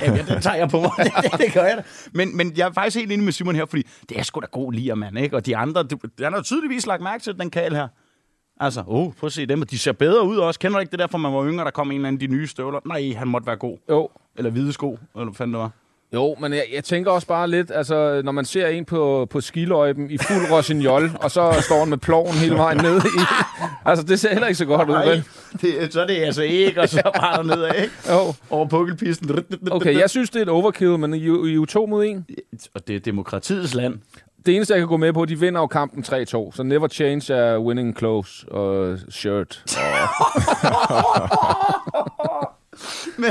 [0.00, 0.90] Ja, den tager jeg på mig.
[1.22, 1.82] det, det gør jeg da.
[2.12, 4.46] Men, men jeg er faktisk helt enig med Simon her, fordi det er sgu da
[4.52, 5.18] god lier, mand.
[5.18, 5.36] Ikke?
[5.36, 7.88] Og de andre, du, han har jo tydeligvis lagt mærke til den kal her.
[8.60, 9.62] Altså, oh, prøv at se dem.
[9.62, 10.60] De ser bedre ud også.
[10.60, 12.28] Kender du ikke det der, fra man var yngre, der kom en eller anden af
[12.28, 12.80] de nye støvler?
[12.86, 13.78] Nej, han måtte være god.
[13.90, 15.70] jo, Eller hvide sko, eller hvad fanden det var.
[16.14, 19.40] Jo, men jeg, jeg tænker også bare lidt, altså, når man ser en på, på
[19.40, 23.20] skiløjpen i fuld rossignol, og så står han med ploven hele vejen ned i.
[23.84, 25.24] Altså, det ser heller ikke så godt ud, Nej, vel?
[25.60, 27.94] det, så er det altså ikke, og så bare dernede, ikke?
[28.10, 28.34] Jo.
[28.50, 29.38] Over pukkelpisten.
[29.70, 32.26] Okay, jeg synes, det er et overkill, men I, I er jo to mod en.
[32.74, 33.98] Og det er demokratiets land.
[34.46, 36.12] Det eneste, jeg kan gå med på, de vinder jo kampen 3-2.
[36.52, 39.62] Så never change er winning clothes og shirt.
[43.18, 43.30] men,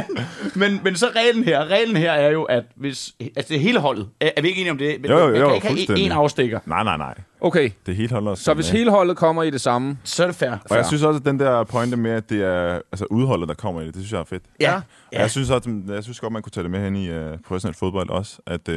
[0.55, 4.07] men, men så reglen her, reglen her er jo, at hvis, altså det hele holdet,
[4.19, 5.01] er, er vi ikke enige om det?
[5.01, 7.13] Men Jo, jo, man jo, kan ikke have en afstikker, Nej, nej, nej.
[7.41, 8.37] Okay, Det helt holdet.
[8.37, 10.51] så hvis hele holdet kommer i det samme, så er det fair.
[10.69, 13.55] Og jeg synes også, at den der pointe med, at det er altså, udholdet, der
[13.55, 14.43] kommer i det, det synes jeg er fedt.
[14.59, 17.09] Ja, Og Jeg synes også, jeg synes godt, man kunne tage det med hen i
[17.09, 17.15] uh,
[17.47, 18.37] professionel fodbold også.
[18.47, 18.75] At, uh,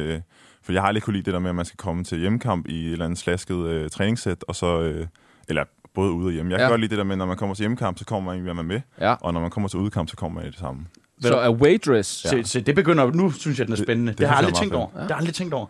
[0.69, 2.67] for jeg har aldrig kunne lide det der med, at man skal komme til hjemmekamp
[2.67, 5.07] i et eller andet slasket uh, træningssæt, og så, uh,
[5.47, 6.51] eller både ude og hjemme.
[6.51, 6.69] Jeg kan Ja.
[6.69, 8.63] godt lide det der med, når man kommer til hjemmekamp, så kommer man egentlig, hvad
[8.63, 8.81] man med.
[9.07, 9.13] Ja.
[9.21, 10.85] Og når man kommer til udkamp, så kommer man i det samme.
[11.21, 12.29] så er waydress.
[12.29, 14.11] Se, se, det begynder, nu synes jeg, den er spændende.
[14.11, 14.87] Det, det, det har jeg aldrig tænkt over.
[14.87, 15.65] Det har jeg aldrig tænkt over.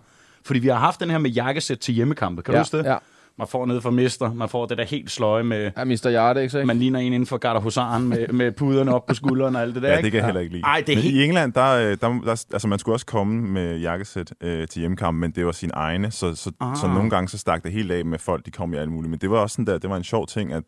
[0.46, 2.42] Fordi vi har haft den her med jakkesæt til hjemmekampe.
[2.42, 2.86] Kan Ja, du huske det?
[2.86, 2.98] ja.
[3.40, 6.10] Man får ned fra Mister, man får det der helt sløje med, Ja, Mr.
[6.10, 9.58] Jarde, ikke man ligner en inden for Garda Husaren med, med puderne op på skuldrene
[9.58, 9.90] og alt det der.
[9.90, 10.64] Ja, det kan jeg heller ikke lide.
[10.66, 11.16] Ej, det er men helt...
[11.16, 14.80] i England, der, øh, der, der, altså man skulle også komme med jakkesæt øh, til
[14.80, 16.78] hjemmekamp, men det var sin egne, så, så, Ah.
[16.78, 19.10] så nogle gange så stak det helt af med folk, de kom i alt muligt.
[19.10, 20.64] Men det var også sådan der, det var en sjov ting, at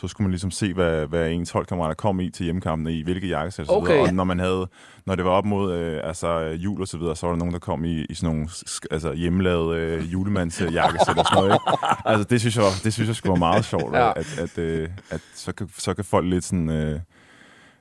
[0.00, 3.28] så skulle man ligesom se, hvad, hvad ens holdkammerater kom i til hjemmekampene, i hvilke
[3.28, 3.92] jakkesæt og så Okay.
[3.92, 4.08] videre.
[4.08, 4.68] Og når man havde,
[5.06, 7.52] når det var op mod øh, altså, jul og så videre, så var der nogen,
[7.52, 8.48] der kom i, i sådan nogle
[8.90, 11.52] altså, hjemmelavede øh, julemandsjakkesæt og sådan noget.
[11.54, 11.78] Ikke?
[12.04, 14.10] Altså det synes jeg, det synes jeg skulle være meget sjovt, Ja.
[14.16, 16.70] at, at, øh, at så, kan, så kan folk lidt sådan...
[16.70, 17.00] Øh,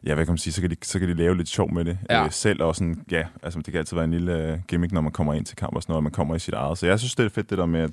[0.06, 1.86] ja, hvad kan man sige, så kan de, så kan de lave lidt sjov med
[1.86, 2.25] det ja.
[2.25, 5.01] øh, selv, og sådan, ja, altså det kan altid være en lille øh, gimmick, når
[5.01, 6.77] man kommer ind til kamp og sådan noget, og man kommer i sit eget.
[6.77, 7.91] Så jeg synes, det er fedt det der med, at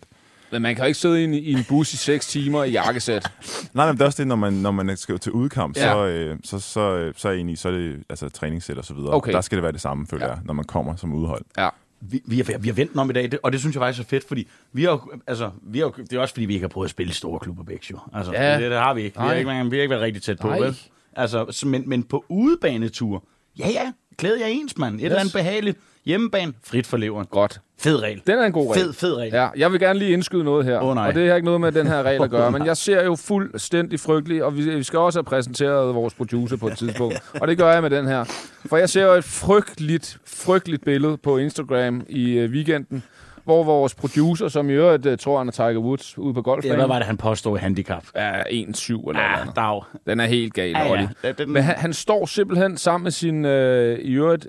[0.54, 2.70] Men man kan jo ikke sidde i en, i en bus i 6 timer i
[2.70, 3.30] jakkesæt.
[3.74, 5.92] Nej, men det er også det, når man, når man skal til udkamp, Ja.
[5.92, 9.10] så, øh, så, så, så er egentlig, så er det altså, træningssæt og så videre.
[9.14, 9.32] Okay.
[9.32, 10.30] Der skal det være det samme, føler Ja.
[10.32, 11.44] jeg, når man kommer som udhold.
[11.58, 11.68] Ja.
[12.00, 14.00] vi, vi, har, vi har vendt om i dag, det, og det synes jeg faktisk
[14.06, 16.68] er fedt, fordi vi har, altså, vi har, det er også fordi, vi ikke har
[16.68, 17.98] prøvet at spille i store klubber begge jo.
[18.14, 18.60] Altså, Ja.
[18.60, 19.20] det, det, har vi ikke.
[19.20, 20.60] Vi har ikke, vi har ikke været rigtig tæt på, Nej.
[20.60, 20.78] vel?
[21.16, 23.24] Altså, så, men, men på udebanetur,
[23.58, 24.94] ja ja, klæder jeg ens, mand.
[24.94, 25.04] Et yes.
[25.04, 25.78] eller andet behageligt.
[26.06, 27.26] Hjemmebane, frit for leveren.
[27.30, 27.60] Godt.
[27.78, 28.22] Fed regel.
[28.26, 28.84] Den er en god regel.
[28.84, 29.32] Fed, fed regel.
[29.34, 31.08] Ja, jeg vil gerne lige indskyde noget her, Åh, nej.
[31.08, 33.16] og det har ikke noget med den her regel at gøre, men jeg ser jo
[33.16, 37.48] fuldstændig frygtelig, og vi, vi skal også have præsenteret vores producer på et tidspunkt, og
[37.48, 38.24] det gør jeg med den her.
[38.66, 43.02] For jeg ser jo et frygteligt, frygteligt billede på Instagram i øh, weekenden,
[43.44, 46.42] hvor vores producer, som i øvrigt uh, tror, han er Tiger Woods ude på Ja,
[46.42, 48.04] golfbanen, hvad var det, han påstod i handicap?
[48.14, 49.16] er 1,7 eller noget.
[49.16, 49.56] Ja, andet.
[49.56, 49.80] dag.
[50.06, 51.06] Den er helt gal, Ja, Olli.
[51.24, 51.32] ja.
[51.32, 54.48] Den- Men han, han står simpelthen sammen med sin øh, i øvrigt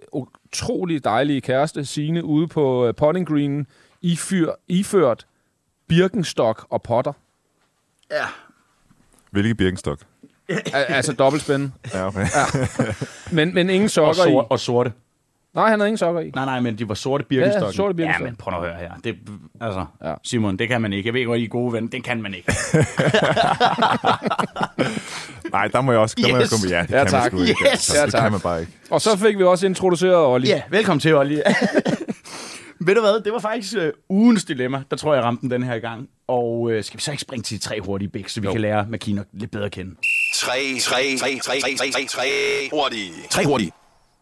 [0.63, 3.67] utrolig dejlige kæreste, Signe, ude på øh, putting greenen,
[4.01, 5.25] ifyr, iført
[5.87, 7.13] Birkenstock og potter.
[9.31, 10.01] Hvilke Birkenstock?
[10.49, 11.71] Al- altså dobbeltspænde.
[11.93, 12.27] Ja, okay.
[13.31, 14.45] Men, men ingen Og, sokker i.
[14.49, 14.93] og sorte.
[15.53, 16.31] Nej, han havde ingen sokker i.
[16.35, 17.65] Nej, nej, men de var sorte birkenstokke.
[17.65, 18.21] Ja, sorte Birkenstock.
[18.21, 18.91] Ja, men prøv nu at høre her.
[19.03, 19.15] Det,
[19.61, 20.09] altså, Ja.
[20.09, 20.15] ja.
[20.23, 21.07] Simon, det kan man ikke.
[21.07, 21.89] Jeg ved godt, I er gode venner.
[21.89, 22.53] Det kan man ikke.
[25.55, 26.63] Nej, der må jeg også der må jeg Yes.
[26.63, 26.69] med.
[26.71, 27.33] Ja, det Ja, kan tak.
[27.33, 27.63] man sgu ikke.
[27.63, 27.71] Yes.
[27.71, 28.21] Altså, Ja, det tak.
[28.21, 28.71] kan man bare ikke.
[28.89, 30.47] Og så fik vi også introduceret Olli.
[30.47, 31.35] Ja, velkommen til, Olli.
[32.79, 34.83] Ved du hvad, det var faktisk øh, ugens dilemma.
[34.91, 36.07] Der tror jeg, jeg ramte den den her gang.
[36.27, 38.51] Og øh, skal vi så ikke springe til de tre hurtige bæk, så vi jo.
[38.51, 39.95] kan lære Makino lidt bedre at kende?
[40.35, 42.27] Tre, tre, tre, tre, tre, tre, tre, tre,
[42.73, 43.11] hurtige.
[43.29, 43.71] Tre hurtige.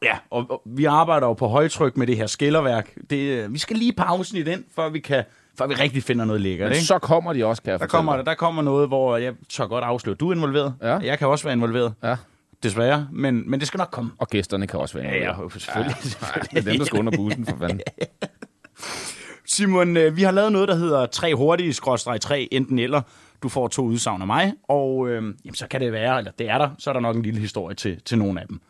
[0.04, 2.90] Ja, og, og vi arbejder jo på højtryk med det her skillerværk.
[3.10, 5.24] Det, øh, vi skal lige pausen i den, før vi kan
[5.58, 6.70] før vi rigtig finder noget lækkert.
[6.70, 6.86] Men Ikke?
[6.86, 8.26] så kommer de også, kan jeg Der kommer, dig.
[8.26, 10.74] der kommer noget, hvor jeg tør godt afsløre, du er involveret.
[10.82, 10.98] Ja.
[10.98, 11.94] Jeg kan også være involveret.
[12.04, 12.16] Ja.
[12.64, 14.12] Desværre, men, men det skal nok komme.
[14.18, 15.62] Og gæsterne kan også være Ja, ja, involveret.
[15.62, 15.96] selvfølgelig.
[16.36, 17.82] Ja, det er dem, der skal under bussen, for fanden.
[19.46, 23.02] Simon, øh, vi har lavet noget, der hedder tre hurtige, skrådstræk tre, enten eller.
[23.44, 26.50] Du får to udsagn af mig, og øh, jamen, så kan det være, eller det
[26.50, 28.62] er der, så er der nok en lille historie til, til nogle af dem.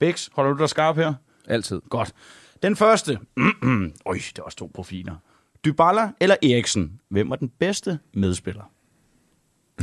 [0.00, 1.14] Bix, holder du dig skarp her?
[1.48, 1.80] Altid.
[1.90, 2.12] Godt.
[2.62, 3.18] Den første.
[4.06, 5.14] Øj, det er også to profiler.
[5.64, 7.00] Dybala eller Eriksen?
[7.10, 8.62] Hvem var den bedste medspiller?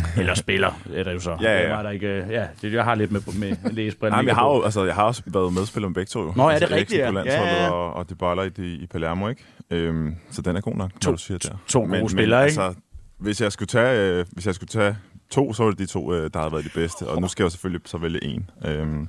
[0.18, 1.38] Eller spiller, er det jo så.
[1.42, 1.68] Ja, ja, ja.
[1.68, 4.13] Hvem er der ikke, øh, ja det, jeg har lidt med, med læsebrillen.
[4.13, 6.22] Nej, men jeg har, jo, altså, jeg har også været medspiller med begge to.
[6.22, 6.34] Jo.
[6.36, 7.24] Nå, ja, det er altså, rigtigt, Eriksen på ja.
[7.26, 7.72] landsholdet Ja, ja.
[7.72, 9.44] og, og Dybala i, i Palermo, ikke?
[9.72, 11.58] Øhm, så den er god nok, To- når du siger det.
[11.68, 12.62] to gode spillere, ikke?
[12.62, 12.80] Altså,
[13.20, 14.98] hvis jeg skulle tage, øh, hvis jeg skulle tage
[15.32, 17.08] to, så var det de to, øh, der har været de bedste.
[17.08, 18.50] Og nu skal jeg jo selvfølgelig så vælge en.
[18.66, 19.08] Øhm,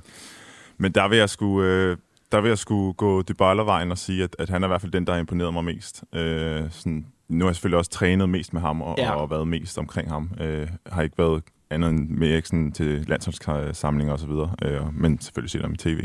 [0.77, 1.97] men der vil jeg skulle, øh,
[2.31, 4.91] der vil jeg skulle gå Dybala-vejen og sige, at, at han er i hvert fald
[4.91, 6.03] den, der har imponeret mig mest.
[6.15, 9.11] Øh, sådan, nu har jeg selvfølgelig også trænet mest med ham og, Ja.
[9.11, 10.31] og været mest omkring ham.
[10.41, 15.21] Øh, har ikke været andet end med Eriksen til landsholdssamlinger og så videre, øh, men
[15.21, 15.99] selvfølgelig set ham i tv.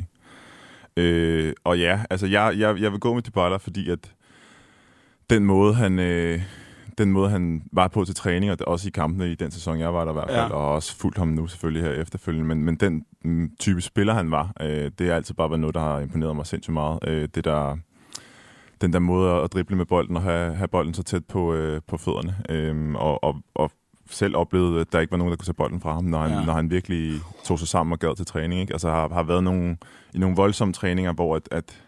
[0.96, 4.12] Øh, og ja, altså jeg, jeg, jeg vil gå med Dybala, fordi at
[5.30, 6.40] den måde, han, øh,
[6.98, 9.94] den måde, han var på til træning, og også i kampene i den sæson, jeg
[9.94, 10.56] var der i hvert fald, Ja.
[10.56, 14.30] og også fulgt ham nu selvfølgelig her efterfølgende, men, men den mm, type spiller, han
[14.30, 16.98] var, øh, det er altid bare været noget, der har imponeret mig sindssygt meget.
[17.06, 17.76] Øh, det der,
[18.80, 21.80] den der måde at drible med bolden og have, have bolden så tæt på, øh,
[21.88, 23.70] på fødderne, øh, og, og, og
[24.10, 26.30] selv oplevet, at der ikke var nogen, der kunne tage bolden fra ham, når han,
[26.30, 26.44] ja.
[26.44, 28.60] når han virkelig tog sig sammen og gad til træning.
[28.60, 28.72] Ikke?
[28.72, 29.76] Altså har, har været nogle,
[30.14, 31.82] i nogle voldsomme træninger, hvor at, at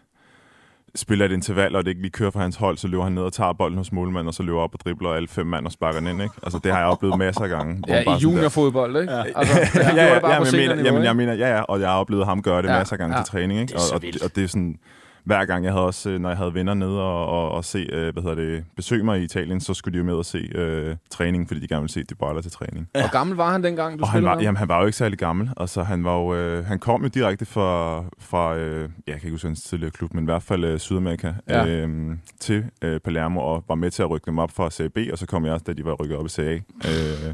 [0.97, 3.21] spiller et interval, og det ikke lige kører for hans hold, så løber han ned
[3.23, 5.71] og tager bolden hos målmanden, og så løber op og dribler alle fem mand og
[5.71, 6.21] sparker den ind.
[6.21, 6.33] Ikke?
[6.43, 7.83] Altså, det har jeg oplevet masser af gange.
[7.87, 9.13] Ja, i juniorfodbold, ikke?
[9.13, 9.23] Ja.
[9.35, 12.25] Altså, ja, ja, ja, jeg mener, jamen, jeg mener, ja, ja, og jeg har oplevet
[12.25, 13.23] ham gøre det Ja, masser af gange ja.
[13.23, 13.71] til træning, ikke?
[13.71, 14.79] Det er så og, og, og, det er sådan,
[15.27, 17.77] hver gang jeg havde også, øh, når jeg havde venner nede og, og, og se,
[17.91, 20.37] øh, hvad hedder det, besøge mig i Italien, så skulle de jo med og se
[20.37, 22.89] øh, træning, fordi de gerne ville se Dybala til træning.
[22.91, 24.43] Hvor gammel var han dengang, du Og han var, med?
[24.43, 25.49] jamen, han var jo ikke særlig gammel.
[25.57, 29.31] Altså, han, var jo, øh, han kom jo direkte fra, fra øh, jeg kan ikke
[29.31, 31.63] huske hans tidligere klub, men i hvert fald øh, Sydamerika, Ja.
[31.65, 31.75] ja.
[31.75, 34.97] øh, til øh, Palermo, og var med til at rykke dem op fra Serie B,
[35.11, 36.87] og så kom jeg også, da de var rykket op i Serie A.
[37.27, 37.33] Øh,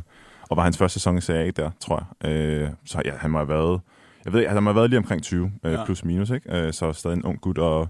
[0.50, 2.32] og var hans første sæson i Serie A der, tror jeg.
[2.32, 3.80] Øh, så ja, han må have været,
[4.26, 5.86] jeg ved ikke, han må have været lige omkring 20, øh, Ja.
[5.86, 6.58] plus minus, ikke?
[6.58, 7.90] Øh, så stadig en ung gut, og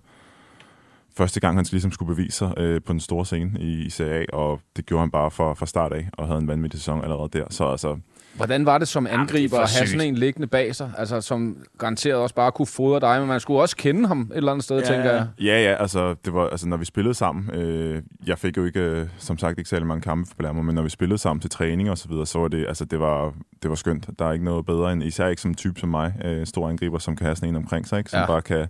[1.17, 4.25] første gang, han ligesom skulle bevise sig øh, på den store scene i, i Serie
[4.33, 7.03] A, og det gjorde han bare fra, fra start af, og havde en vanvittig sæson
[7.03, 7.45] allerede der.
[7.49, 7.97] Så altså,
[8.33, 11.57] Hvordan var det som angriber for at have sådan en liggende bag sig, altså som
[11.77, 14.63] garanteret også bare kunne fodre dig, men man skulle også kende ham et eller andet
[14.63, 15.15] sted, Ja, tænker ja.
[15.15, 15.27] jeg.
[15.41, 18.79] Ja, ja, altså, det var, altså når vi spillede sammen, øh, jeg fik jo ikke,
[18.79, 21.49] øh, som sagt, ikke særlig mange kampe for Palermo, men når vi spillede sammen til
[21.49, 24.09] træning og så videre, så var det, altså, det var, det var skønt.
[24.19, 26.69] Der er ikke noget bedre end, især ikke som en type som mig, øh, stor
[26.69, 28.09] angriber, som kan have sådan en omkring sig, ikke?
[28.09, 28.25] som ja.
[28.25, 28.67] bare kan,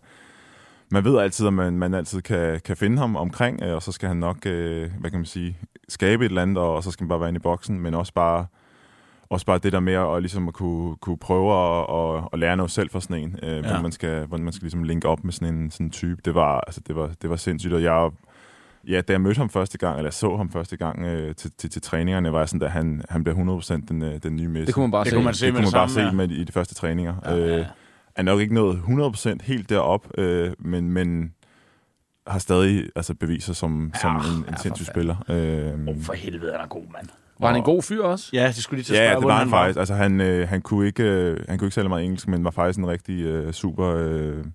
[0.90, 3.92] man ved altid, at man, man altid kan, kan finde ham omkring, øh, og så
[3.92, 5.58] skal han nok, øh, hvad kan man sige,
[5.90, 7.94] skabe et eller andet, og, og så skal man bare være inde i boksen, men
[7.94, 8.46] også bare,
[9.34, 12.58] også bare det der med at, ligesom at kunne, kunne prøve at, at, at lære
[12.58, 13.56] noget selv for sådan en, øh, ja.
[13.56, 13.62] Ja.
[13.62, 16.22] hvordan man skal, hvordan man skal ligesom linke op med sådan en sådan en type.
[16.26, 18.10] Det var, altså, det var, det var sindssygt, og jeg,
[18.88, 21.52] ja, da jeg mødte ham første gang, eller jeg så ham første gang øh, til,
[21.58, 24.48] til, til træningerne, var jeg sådan, at han, han bliver 100% den, øh, den nye
[24.48, 24.66] Messi.
[24.66, 25.16] Det kunne man bare Det se.
[25.16, 26.28] kunne man se det med kunne man bare samme, se ja.
[26.28, 27.16] med i de første træninger.
[27.26, 27.66] Ja, øh,
[28.16, 31.34] er nok ikke nået 100% helt derop, øh, men, men
[32.28, 35.16] har stadig altså, beviser som, ja, som en, en ja, for sindssyg spiller.
[35.30, 37.08] Øh, Oh, for helvede, han er god, mand.
[37.44, 38.30] Var han en god fyr også?
[38.34, 39.80] Ja, det skulle lige til at spørge, ja, det var han faktisk.
[39.80, 42.52] Altså, han, øh, han, kunne ikke, øh, han kunne ikke særlig meget engelsk, men var
[42.52, 43.96] faktisk en rigtig øh, super...
[43.98, 44.46] Øh,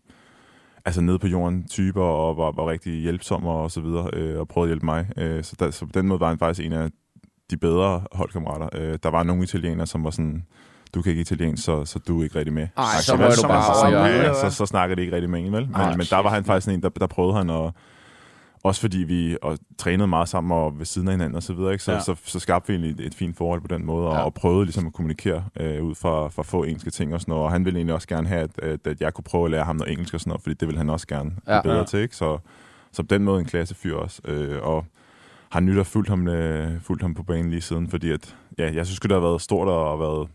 [0.84, 4.48] altså nede på jorden typer, og var, var rigtig hjælpsom og så videre, øh, og
[4.48, 5.06] prøvede at hjælpe mig.
[5.16, 6.90] Øh, så, der, så på den måde var han faktisk en af
[7.50, 8.68] de bedre holdkammerater.
[8.74, 10.44] Øh, der var nogle italienere, som var sådan,
[10.94, 12.68] du kan ikke italiensk, så, så du er ikke rigtig med.
[12.76, 14.28] Ej, så over i ja, hjørnet.
[14.28, 15.66] ja, så, så snakker de ikke rigtig med en, vel?
[15.66, 17.72] Men, Ej, men der var han faktisk en, der, der prøvede han at,
[18.62, 21.72] også fordi vi og trænede meget sammen og ved siden af hinanden og så videre,
[21.72, 21.84] ikke?
[21.84, 22.00] Så, Ja.
[22.00, 24.20] så, så skabte vi egentlig et, fint forhold på den måde, og, Ja.
[24.24, 27.44] og prøvede ligesom at kommunikere øh, ud fra, fra få engelske ting og sådan noget,
[27.44, 29.64] og han ville egentlig også gerne have, at, at, at jeg kunne prøve at lære
[29.64, 31.60] ham noget engelsk og sådan noget, fordi det ville han også gerne Ja.
[31.62, 31.84] bedre Ja.
[31.84, 32.16] til, ikke?
[32.16, 32.38] Så,
[32.92, 34.84] så på den måde en klassefyr også, øh, og
[35.50, 38.72] har nyt og fulgt ham, øh, fulgt ham på banen lige siden, fordi at, ja,
[38.74, 40.28] jeg synes det har været stort at have været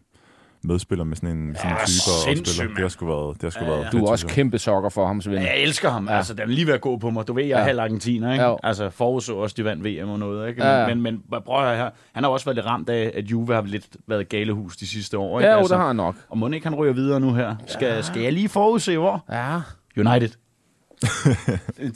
[0.63, 2.73] medspiller med sådan en, sådan Ja, type og spiller.
[2.73, 3.89] Det har sgu været, det har sgu Ja, været ja.
[3.89, 5.39] Du er også kæmpe sokker for ham, Svend.
[5.39, 6.07] Jeg elsker ham.
[6.09, 6.17] Ja.
[6.17, 7.27] Altså, den er lige ved at gå på mig.
[7.27, 7.59] Du ved, jeg er Ja.
[7.61, 7.65] ja.
[7.67, 8.45] halv argentiner, ikke?
[8.45, 8.57] Jo.
[8.63, 10.65] Altså, forudså også, de vandt VM og noget, ikke?
[10.65, 10.87] Ja, ja.
[10.87, 11.89] Men, men, men prøv at høre her.
[12.13, 15.17] Han har også været lidt ramt af, at Juve har lidt været galehus de sidste
[15.17, 15.47] år, ikke?
[15.47, 16.15] Ja, jo, altså, det har han nok.
[16.29, 17.55] Og må ikke han ryger videre nu her?
[17.67, 18.01] Skal, ja.
[18.01, 19.25] skal jeg lige forudse hvor?
[19.31, 19.61] Ja.
[19.97, 20.29] United.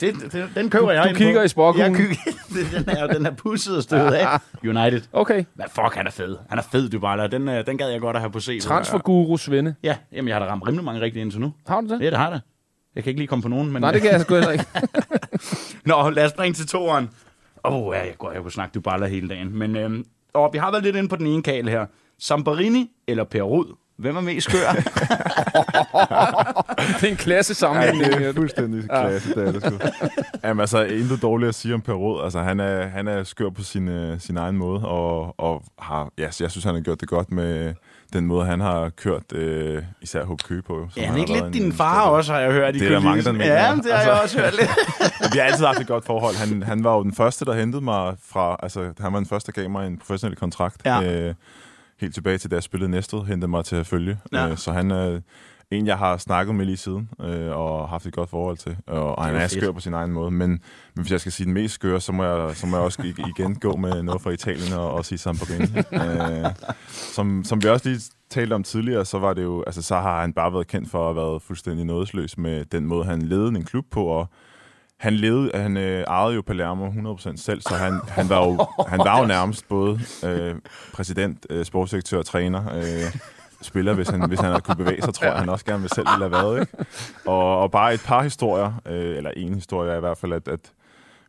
[0.00, 1.44] det, den køber jeg du kigger på.
[1.44, 1.92] i spåkuglen.
[1.92, 4.40] Jeg kigger, den er, den er pusset og stødet af.
[4.64, 5.02] United.
[5.12, 5.44] Okay.
[5.54, 6.36] Men fuck, han er fed.
[6.48, 7.26] Han er fed, Dybala.
[7.26, 8.60] Den, øh, den gad jeg godt at have på CV.
[8.60, 9.74] Transferguru Svende.
[9.82, 11.52] Ja, jamen jeg har da ramt rimelig mange rigtige indtil nu.
[11.66, 12.00] Har du det?
[12.00, 12.40] Ja, det har jeg da.
[12.94, 13.82] Jeg kan ikke lige komme på nogen, men...
[13.82, 14.64] Nej, det kan jeg sgu heller ikke.
[15.90, 17.10] Nå, lad os springe til toeren.
[17.64, 19.58] Åh, oh, ja, jeg, går, jeg kunne snakke Dybala hele dagen.
[19.58, 21.86] Men øhm, og vi har været lidt inde på den ene kale her.
[22.18, 23.76] Samparini eller Per Rud?
[23.98, 24.58] Hvem er mest skør?
[27.00, 28.12] det er en klasse Ja, sammenligning.
[28.20, 29.74] det er fuldstændig klasse, det er det sgu.
[30.44, 32.24] Jamen altså, intet dårligt at sige om Per Rod.
[32.24, 36.08] Altså, han er, han er skør på sin, øh, sin egen måde, og, og har,
[36.18, 37.74] ja, jeg synes, han har gjort det godt med
[38.12, 40.88] den måde, han har kørt øh, især HB Køge på.
[40.96, 42.76] ja, han han ikke lidt din far også, har jeg hørt.
[42.76, 43.46] i Det er der mange, der mener.
[43.46, 44.70] Ja, det har Altså- jeg også hørt lidt.
[45.32, 46.34] Vi har altid haft et godt forhold.
[46.36, 48.56] Han, han var jo den første, der hentede mig fra...
[48.62, 50.76] Altså, han var den første, der gav mig en professionel kontrakt.
[50.84, 51.02] Ja.
[51.28, 51.34] Øh,
[52.00, 54.18] helt tilbage til, da jeg spillede Næstved, hentede mig til at følge.
[54.32, 54.48] Ja.
[54.48, 55.20] Øh, så han er
[55.70, 58.76] en, jeg har snakket med lige siden, øh, og haft et godt forhold til.
[58.86, 60.30] Og, og han er er skør på sin egen måde.
[60.30, 60.60] Men, men
[60.94, 63.54] hvis jeg skal sige den mest skøre, så må jeg, så må jeg også igen
[63.54, 65.78] gå med noget fra Italien og, og sige Samparini.
[65.92, 66.50] øh,
[66.88, 70.20] som, som vi også lige talte om tidligere, så var det jo, altså så har
[70.20, 73.48] han bare været kendt for at have været fuldstændig nådesløs med den måde, han ledede
[73.48, 74.28] en klub på, og
[74.98, 78.98] han levede, han øh, ejede jo Palermo 100% selv, så han, han, var, jo, han
[78.98, 80.54] var jo nærmest både øh,
[80.92, 83.16] præsident, øh, sportsdirektør, træner, øh,
[83.62, 85.90] spiller, hvis han, hvis han havde kunne bevæge sig, tror jeg, han også gerne vil
[85.94, 86.60] selv ville have været.
[86.60, 86.72] Ikke?
[87.26, 90.48] Og, og bare et par historier, øh, eller en historie er i hvert fald, at,
[90.48, 90.72] at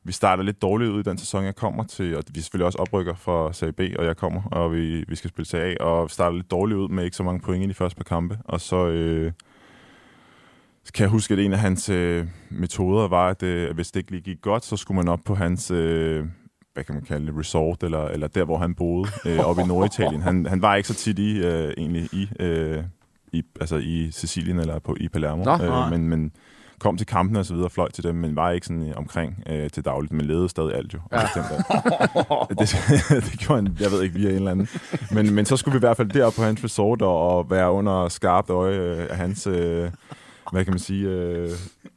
[0.03, 2.77] vi starter lidt dårligt ud i den sæson, jeg kommer til, og vi selvfølgelig også
[2.77, 6.03] oprykker for Serie B, og jeg kommer, og vi, vi skal spille Serie A, og
[6.03, 8.37] vi starter lidt dårligt ud med ikke så mange point i de første par kampe,
[8.45, 8.87] og så...
[8.87, 9.31] Øh,
[10.93, 14.11] kan jeg huske, at en af hans øh, metoder var, at øh, hvis det ikke
[14.11, 16.25] lige gik godt, så skulle man op på hans, øh,
[16.73, 19.65] hvad kan man kalde det, resort, eller, eller der, hvor han boede, øh, oppe i
[19.65, 20.21] Norditalien.
[20.21, 22.83] Han, han var ikke så tit i, øh, egentlig i, øh,
[23.33, 26.31] i, altså i Sicilien eller på, i Palermo, Nå, øh, men, men
[26.79, 29.43] kom til kampene og så videre, fløj til dem, men var ikke sådan øh, omkring
[29.49, 30.99] øh, til dagligt, men ledede stadig alt jo.
[31.11, 31.17] Ja.
[32.49, 32.75] det,
[33.31, 34.67] det gjorde han, jeg ved ikke, via en eller anden.
[35.11, 37.71] Men, men så skulle vi i hvert fald derop på hans resort og, og være
[37.71, 39.91] under skarpt øje øh, af hans, øh,
[40.51, 41.49] hvad kan man sige, øh,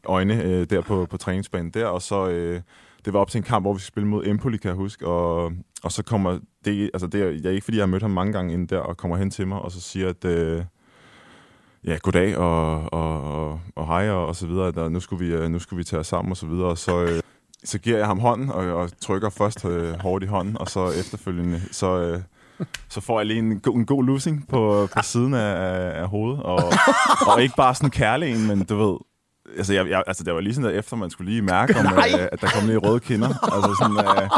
[0.04, 2.28] øjne øh, der på, på træningsbanen der, og så...
[2.28, 2.60] Øh,
[3.04, 5.06] det var op til en kamp, hvor vi skulle spille mod Empoli, kan jeg huske,
[5.06, 8.02] og, og så kommer det, altså det er, jeg er ikke fordi, jeg har mødt
[8.02, 10.64] ham mange gange inden der, og kommer hen til mig, og så siger, at øh,
[11.84, 15.26] ja, goddag og, og, og, og hej og, og så videre, at der, nu, skulle
[15.26, 17.20] vi, øh, nu skulle vi tage os sammen og så videre, og så, øh,
[17.64, 20.90] så giver jeg ham hånden, og, og trykker først øh, hårdt i hånden, og så
[20.90, 22.20] efterfølgende, så, øh,
[22.88, 26.42] så får jeg lige en, go- en god lussing på, på siden af, af, hovedet,
[26.42, 26.58] og,
[27.26, 28.96] og ikke bare sådan en kærlig en, men du ved,
[29.56, 31.86] Altså, jeg, jeg, altså, det var lige sådan der efter, man skulle lige mærke, om,
[31.86, 33.28] øh, at der kom lige røde kinder.
[33.28, 34.30] Altså, sådan, øh,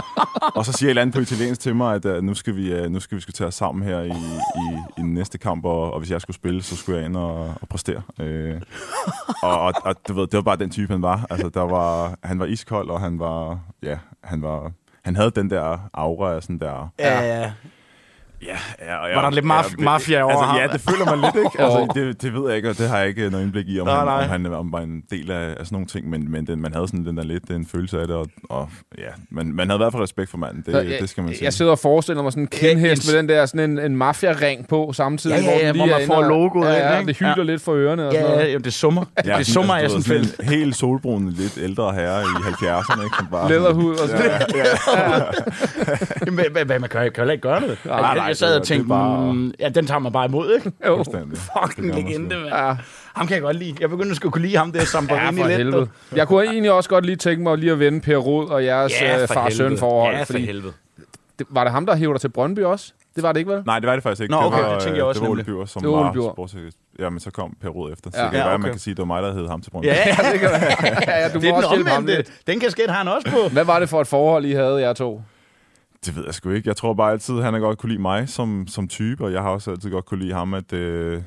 [0.55, 2.73] og så siger et eller andet på italiensk til mig, at øh, nu skal vi,
[2.73, 5.65] øh, nu skal vi skulle tage os sammen her i, i, i den næste kamp,
[5.65, 8.03] og, og hvis jeg skulle spille, så skulle jeg ind og, og præstere.
[8.21, 8.61] Øh,
[9.43, 11.27] og, og, og du ved, det var bare den type, han var.
[11.31, 12.15] Altså, der var.
[12.23, 14.73] Han var iskold, og han var, ja, han var,
[15.05, 16.89] han havde den der aura af sådan der...
[16.99, 17.53] Ja, ja.
[18.47, 20.57] Ja, ja, og Var der lidt maf- det- mafia over altså, ham?
[20.61, 21.51] Ja, det føler man lidt, ikke?
[21.65, 23.87] Altså, det, det ved jeg ikke, og det har jeg ikke noget indblik i, om,
[23.87, 24.25] Nej, han, nej.
[24.25, 26.75] om han om var en del af, af sådan nogle ting, men, men den, man
[26.75, 29.77] havde sådan den der lidt en følelse af det, og, og ja, man, man havde
[29.79, 31.45] i hvert fald respekt for manden, det, Så det skal man sige.
[31.45, 33.97] Jeg sidder og forestiller mig sådan en kindhest Ja, med den der sådan en, en
[33.97, 36.99] mafia-ring på samtidig, Ja, ja, ja, den hvor lige man får logoet ja, ind, ja,
[36.99, 37.09] ikke?
[37.09, 37.43] det hylder Ja.
[37.43, 38.45] lidt for ørerne og sådan Ja, noget.
[38.47, 39.05] ja, jamen, det summer.
[39.27, 43.05] Ja, det summer altså, jeg sådan sådan en helt solbrun, lidt ældre herre i 70'erne,
[43.05, 43.49] ikke?
[43.49, 45.35] Læderhud og sådan noget.
[46.27, 48.69] Men, men, men man kan, heller ikke gøre nej, jeg, nej, jeg sad og det
[48.69, 50.73] tænkte, bare- mm, ja, den tager man bare imod, ikke?
[50.87, 50.97] Jo.
[51.05, 51.39] Fuldstændig.
[51.39, 52.49] Fucking legende, mand.
[52.49, 52.77] Ja.
[53.15, 53.75] Ham kan jeg godt lide.
[53.81, 55.57] Jeg begynder at skulle kunne lide ham, det er Ja, for lidt.
[55.57, 55.89] helvede.
[56.17, 58.93] Jeg kunne egentlig også godt lige tænke mig lige at vende Per Rod og jeres
[59.01, 60.15] Ja, ja, for far-søn forhold.
[60.15, 60.73] Ja, for fordi helvede.
[61.39, 62.93] det, var det ham, der hævde dig til Brøndby også?
[63.15, 63.63] Det var det ikke, vel?
[63.67, 64.35] Nej, det var det faktisk ikke.
[64.35, 65.45] Nå, okay, det var, det tænkte jeg også det var Ole.
[65.45, 66.33] Bjør, som Det var Ole var Bjør.
[66.33, 66.71] sportssekretær.
[66.99, 68.11] Ja, men så kom Per Rud efter.
[68.11, 68.23] Så Ja.
[68.25, 68.63] det kan Ja, være, okay.
[68.63, 69.87] man kan sige, at det var mig, der hed ham til Brøndby.
[69.87, 70.63] Ja, ja, det kan være.
[71.07, 72.25] ja, ja, du det må er den også omvendte.
[72.47, 73.49] Den kasket har han også på.
[73.53, 75.23] Hvad var det for et forhold, I havde, jer to?
[76.05, 76.69] Det ved jeg sgu ikke.
[76.69, 79.43] Jeg tror bare altid, han har godt kunne lide mig som, som type, og jeg
[79.43, 81.23] har også altid godt kunne lide ham, at øh,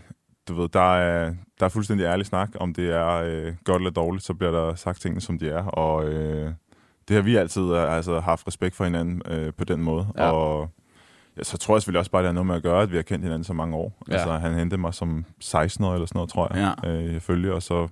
[0.47, 2.49] du ved, der er, der er fuldstændig ærlig snak.
[2.59, 5.63] Om det er øh, godt eller dårligt, så bliver der sagt tingene, som de er.
[5.63, 6.51] Og øh,
[7.07, 10.07] det har vi altid øh, altså, haft respekt for hinanden øh, på den måde.
[10.17, 10.31] Ja.
[10.31, 10.69] Og
[11.37, 12.95] ja, så tror jeg selvfølgelig også bare, det har noget med at gøre, at vi
[12.95, 13.97] har kendt hinanden så mange år.
[14.07, 14.13] Ja.
[14.13, 16.89] Altså, han hentede mig som 16 år eller sådan noget, tror jeg, Ja.
[16.89, 17.87] øh, ifølge, og så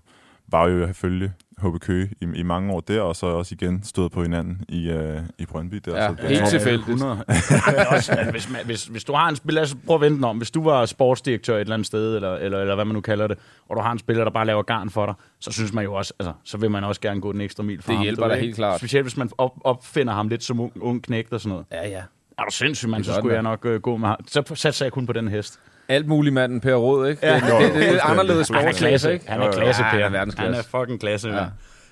[0.47, 4.11] var jo ifølge HB Køge i, i mange år der, og så også igen stået
[4.11, 5.81] på hinanden i, øh, i Brøndby.
[5.85, 6.89] Der, Ja, så det, helt tror- tilfældigt.
[6.89, 7.11] 100.
[7.27, 7.35] Ej,
[7.77, 10.01] men også, altså, hvis, man, hvis, hvis du har en spiller, lad os prøve at
[10.01, 10.37] vente om.
[10.37, 13.27] Hvis du var sportsdirektør et eller andet sted, eller, eller, eller hvad man nu kalder
[13.27, 13.37] det,
[13.69, 15.93] og du har en spiller, der bare laver garn for dig, så synes man jo
[15.93, 18.03] også, altså, så vil man også gerne gå den ekstra mil for Det ham.
[18.03, 18.79] hjælper du da helt klart.
[18.79, 21.65] Specielt hvis man op, opfinder ham lidt som ung, ung knægt og sådan noget.
[21.71, 22.01] Ja, ja.
[22.37, 24.17] Er du sindssyg, Det så skulle jeg nok øh, gå med ham.
[24.27, 25.59] Så satser jeg kun på den hest.
[25.87, 27.25] Alt muligt manden Per Råd, ikke?
[27.27, 27.35] Ja.
[27.35, 28.09] Det, det, det, det er lidt Fuldstændig.
[28.11, 29.29] anderledes Han er Han er sportsklasse, klasse, ikke?
[29.29, 29.97] han er klasse, Ja, Per.
[29.97, 30.53] han er verdensklasse.
[30.53, 31.37] Han er fucking klasse, Ja.
[31.37, 31.45] ja.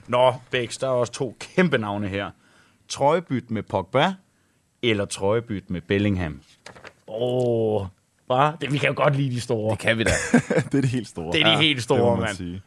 [0.08, 2.30] Nå, Bæks, der er også to kæmpe navne her.
[2.90, 4.14] Trøjebyt med Pogba,
[4.84, 6.40] eller trøjebyt med Bellingham.
[7.08, 7.16] Åh,
[7.82, 7.86] oh,
[8.30, 9.72] bare, det, vi kan jo godt lide de store.
[9.72, 10.10] Det kan vi da.
[10.72, 11.32] det er det helt store.
[11.34, 12.36] Det er de helt store, mand.
[12.36, 12.62] sige.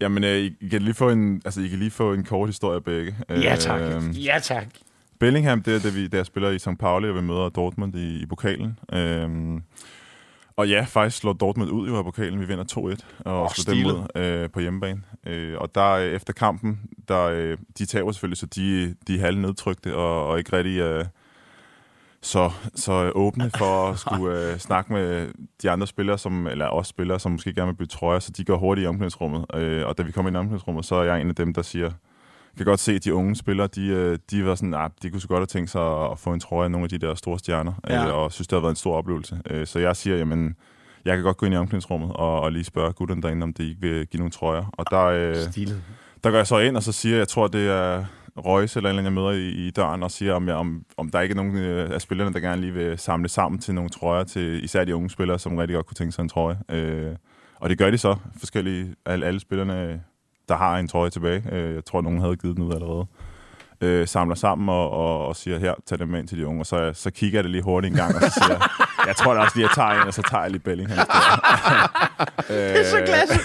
[0.00, 2.80] Jamen, øh, I, kan lige få en, altså, I kan lige få en kort historie
[2.80, 3.16] begge.
[3.30, 3.80] Ja, tak.
[3.80, 4.66] Øh, Ja, tak.
[5.20, 6.68] Bellingham, det er det, vi, der spiller i St.
[6.80, 8.78] Pauli, og vi møder Dortmund i, i pokalen.
[8.92, 9.62] Øhm,
[10.56, 12.40] og ja, faktisk slår Dortmund ud af pokalen.
[12.40, 12.78] Vi vinder 2-1
[13.24, 15.02] og oh, slår dem ud øh, på hjemmebane.
[15.26, 19.20] Øh, og der øh, efter kampen, der, øh, de taber selvfølgelig, så de, de er
[19.20, 21.04] halv nedtrykte og, og ikke rigtig øh,
[22.22, 25.28] så, så åbne for at skulle øh, snakke med
[25.62, 28.44] de andre spillere, som, eller også spillere, som måske gerne vil bytte trøjer, så de
[28.44, 29.44] går hurtigt i omklædningsrummet.
[29.54, 31.62] Øh, og da vi kommer ind i omklædningsrummet, så er jeg en af dem, der
[31.62, 31.90] siger,
[32.56, 35.20] kan godt se, at de unge spillere, de, øh, de var sådan, ah, de kunne
[35.20, 37.38] så godt have tænkt sig at få en trøje af nogle af de der store
[37.38, 38.06] stjerner, Ja.
[38.08, 39.40] øh, og synes, det har været en stor oplevelse.
[39.50, 40.54] Øh, så jeg siger, jamen,
[41.04, 43.68] jeg kan godt gå ind i omklædningsrummet og, og lige spørge gutterne derinde, om de
[43.68, 44.64] ikke vil give nogle trøjer.
[44.72, 45.82] Og der, øh, Stilet.
[46.24, 48.04] der går jeg så ind, og så siger jeg, jeg tror, det er
[48.46, 50.82] Reus eller en eller anden, jeg møder i, i døren, og siger, om, jeg, om,
[50.96, 53.74] om der ikke er nogen øh, af spillerne, der gerne lige vil samle sammen til
[53.74, 56.58] nogle trøjer, til især de unge spillere, som rigtig godt kunne tænke sig en trøje.
[56.70, 57.12] Øh,
[57.60, 60.02] og det gør de så, forskellige, alle, alle spillerne,
[60.48, 61.42] der har en trøje tilbage.
[61.52, 63.06] Øh, jeg tror, nogen havde givet den ud allerede.
[63.80, 66.60] Øh, samler sammen og, og, og siger, her, tag dem med ind til de unge.
[66.62, 68.60] Og så, så kigger jeg det lige hurtigt en gang, og så siger jeg,
[69.08, 70.98] jeg tror da også lige, jeg tager en, og så tager jeg lige Bellingham.
[72.48, 73.38] det er Så klasse.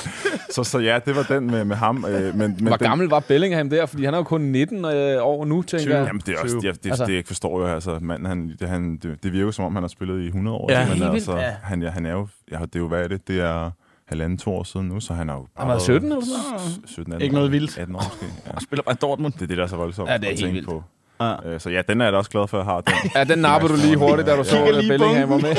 [0.54, 2.04] så, så ja, det var den med, med ham.
[2.08, 3.86] Øh, men, men Hvor den, gammel var Bellingham der?
[3.86, 6.06] Fordi han er jo kun 19 øh, år nu, tænker jeg.
[6.06, 6.72] Jamen, det er også 20.
[6.72, 7.66] det, det, Altså- det, jeg ikke forstår jo.
[7.66, 10.56] Altså, manden, han, det, han, det, det virker som om, han har spillet i 100
[10.56, 10.72] år.
[10.72, 11.54] Ja, men altså, ja.
[11.62, 13.28] han, ja, han er jo, ja, det er jo, hvad er det?
[13.28, 13.70] Det er
[14.08, 16.38] halvanden, to år siden nu, så han er jo bare Han var 17 eller sådan
[16.50, 16.80] noget?
[16.86, 17.78] 17, 18 Ikke noget vildt.
[17.78, 18.26] 18 år måske.
[18.54, 18.60] Ja.
[18.60, 19.32] Spiller bare i Dortmund.
[19.32, 20.68] Det er det, der er så voldsomt Ja, det er at helt tænke vildt.
[20.68, 20.82] på.
[21.20, 21.48] Ja.
[21.54, 22.80] Øh, Så ja, den er jeg da også glad for, at jeg har.
[22.80, 22.94] Den.
[23.14, 25.56] Ja, den napper du lige hurtigt, da du så, at lige Bellingham var med.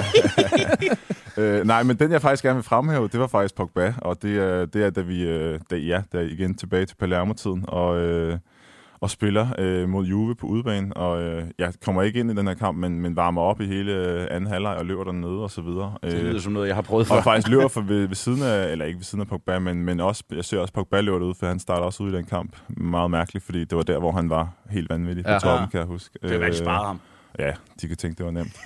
[1.60, 4.38] øh, nej, men den jeg faktisk gerne vil fremhæve, det var faktisk Pogba, og det
[4.38, 8.38] er, det er da vi, øh, da, ja, da igen tilbage til Palermo-tiden, og, øh,
[9.02, 12.48] og spiller øh, mod Juve på udebane, og øh, jeg kommer ikke ind i den
[12.48, 15.52] her kamp, men, men varmer op i hele øh, anden halvleg og løber dernede og
[15.52, 15.94] så videre.
[16.04, 17.22] Det Øh, lyder som noget, jeg har prøvet og før.
[17.24, 20.00] faktisk løber for ved, ved siden af, eller ikke ved siden af Pogba, men, men
[20.00, 22.56] også, jeg ser også Pogba løber ud, for han starter også ud i den kamp.
[22.70, 25.40] Meget mærkeligt, fordi det var der, hvor han var helt vanvittig på Ja.
[25.40, 26.20] toppen, kan jeg huske.
[26.24, 27.00] Det er rigtig sparet ham.
[27.40, 28.58] Ja, de kan tænke, det var nemt.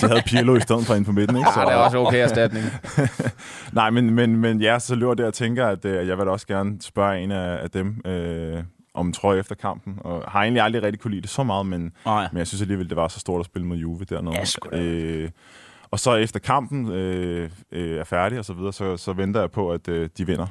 [0.00, 1.48] De havde Pirlo i stedet for ind på midten, ikke?
[1.56, 2.64] Ja, det er også okay erstatning.
[3.72, 6.30] Nej, men, men, men ja, så løber det og tænker, at øh, jeg vil da
[6.30, 8.62] også gerne spørge en af, af dem øh,
[8.98, 9.98] om trøje efter kampen.
[10.00, 12.28] Og har egentlig aldrig rigtig kunne lide det så meget, men, Nej.
[12.32, 14.34] men jeg synes alligevel, det var så stort at spille mod Juve dernede.
[14.36, 14.80] Ja, sgu da.
[14.82, 15.30] øh,
[15.90, 19.50] og så efter kampen øh, øh, er færdig og så videre, så, så venter jeg
[19.50, 20.46] på, at øh, de vinder.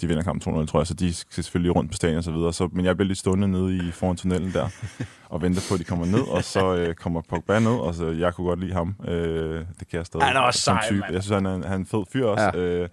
[0.00, 2.32] De vinder kampen 2-0, tror jeg, så de skal selvfølgelig rundt på stadion og så
[2.32, 2.52] videre.
[2.52, 4.68] Så, men jeg bliver lidt stående nede i foran tunnelen der,
[5.28, 8.06] og venter på, at de kommer ned, og så øh, kommer Pogba ned, og så,
[8.08, 8.94] jeg kunne godt lide ham.
[9.08, 10.26] Øh, det kan jeg stadig.
[10.26, 11.00] Han er også som sej, type.
[11.00, 11.12] mand.
[11.14, 12.50] Jeg synes, han er, en- han er en fed fyr også.
[12.54, 12.58] Ja.
[12.60, 12.88] Øh,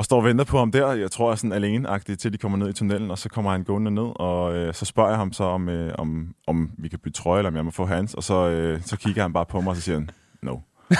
[0.00, 0.92] og står og venter på ham der.
[0.92, 3.50] Jeg tror, jeg er sådan alene til de kommer ned i tunnelen, og så kommer
[3.50, 6.88] han gående ned, og øh, så spørger jeg ham så, om, øh, om, om vi
[6.88, 9.32] kan bytte trøje, eller om jeg må få hans, og så, øh, så kigger han
[9.32, 10.10] bare på mig, og så siger han,
[10.42, 10.56] no.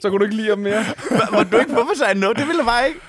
[0.00, 0.84] Så kunne du ikke lide ham mere.
[1.32, 2.36] Var du ikke, hvorfor sagde han noget?
[2.36, 3.00] Det ville jeg bare ikke.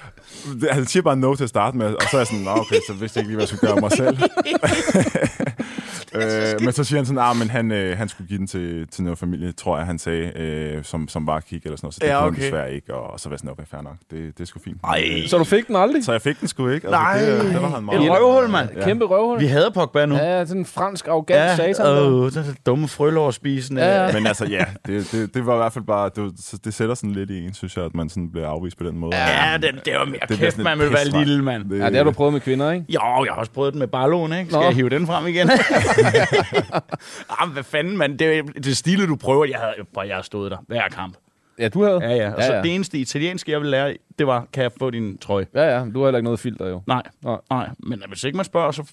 [0.61, 2.51] Det, han siger bare no til at starte med, og så er jeg sådan, "Nå,
[2.51, 4.17] okay, så vidste jeg ikke lige, hvad jeg skulle gøre mig selv.
[6.15, 8.87] øh, men så siger han sådan, ah, men han, øh, han skulle give den til,
[8.87, 11.93] til noget familie, tror jeg, han sagde, øh, som, som var kig eller sådan noget.
[11.93, 12.37] Så det Ja, ja, kunne okay.
[12.41, 14.59] han desværre ikke, og, og så var sådan, okay, fair nok, det, det er sgu
[14.65, 14.77] fint.
[14.83, 15.03] Ej.
[15.27, 16.05] Så du fik den aldrig?
[16.05, 16.89] Så jeg fik den sgu ikke.
[16.89, 17.19] Nej.
[17.19, 18.03] det, det var han meget.
[18.05, 18.69] Et røvhul, mand.
[18.75, 18.83] Ja.
[18.85, 19.39] Kæmpe røvhul.
[19.39, 20.15] Vi havde Pogba nu.
[20.15, 21.85] Ja, sådan en fransk arrogant satan.
[21.85, 22.01] der.
[22.01, 23.77] åh, den er dumme frølårspisen.
[23.77, 24.13] Ja, ja.
[24.13, 26.33] Men altså, ja, det, det, det var i hvert fald bare, det,
[26.65, 28.97] det sætter sådan lidt i en, synes jeg, at man sådan bliver afvist på den
[28.97, 29.15] måde.
[29.15, 31.73] Ja, det, det var mere bliver kæft, man et vil være lille, mand.
[31.73, 32.85] Ja, det har du prøvet med kvinder, ikke?
[32.89, 34.51] Jo, jeg har også prøvet den med barloen, ikke?
[34.51, 35.49] Skal jeg hive den frem igen?
[37.41, 38.19] Jamen, hvad fanden, mand.
[38.19, 39.45] Det, er- det er stilet, du prøver.
[39.45, 41.15] Jeg havde, prøv, jeg har stået der hver kamp.
[41.59, 41.99] Ja, du havde.
[42.03, 42.33] Ja, ja.
[42.33, 42.63] Og så ja, ja.
[42.63, 45.47] det eneste italienske, jeg ville lære, det var, kan jeg få din trøje?
[45.55, 45.85] Ja, ja.
[45.93, 46.81] Du har heller ikke noget filter, jo.
[46.87, 47.37] Nej, Nej.
[47.49, 47.69] nej.
[47.79, 48.83] Men hvis ikke man spørger, så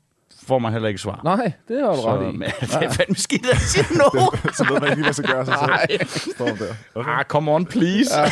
[0.46, 1.20] får man heller ikke svar.
[1.24, 2.36] Nej, det har du ret i.
[2.36, 4.04] men, det er fandme skidt at sige no.
[4.54, 5.56] Så ved man ikke lige, hvad så gør sig
[5.88, 6.32] selv.
[6.34, 6.74] Står der.
[6.94, 7.10] Okay.
[7.10, 8.20] Ah, come on, please.
[8.20, 8.24] Ja.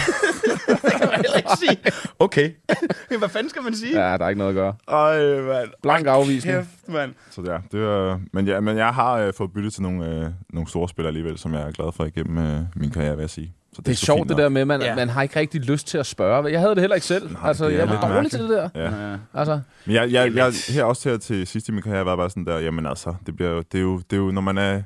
[0.82, 1.78] det kan man heller ikke sige.
[2.18, 2.50] Okay.
[3.18, 4.00] Hvad fanden skal man sige?
[4.06, 4.74] Ja, der er ikke noget at gøre.
[4.88, 5.68] Øj, mand.
[5.82, 6.56] Blank afvisning.
[6.56, 7.14] Kæft, mand.
[7.30, 10.26] Så ja, det er, men, ja, men jeg har øh, fået byttet til nogle, øh,
[10.50, 13.30] nogle store spillere alligevel, som jeg er glad for igennem øh, min karriere, vil jeg
[13.30, 13.54] sige.
[13.72, 14.86] Så Det er sgu sjovt det der med, at man, Ja.
[14.86, 14.94] ja.
[14.94, 16.52] man har ikke rigtig lyst til at spørge.
[16.52, 17.32] Jeg havde det heller ikke selv.
[17.32, 18.68] Nej, altså, det er jeg var dårlig til det der.
[18.74, 19.10] Ja.
[19.10, 19.16] Ja.
[19.34, 22.30] Altså, Men jeg, jeg, jeg, her også til, til sidst i min karriere var bare
[22.30, 24.58] sådan der, jamen altså, det, bliver jo, det, er jo, det er jo, når man
[24.58, 24.82] er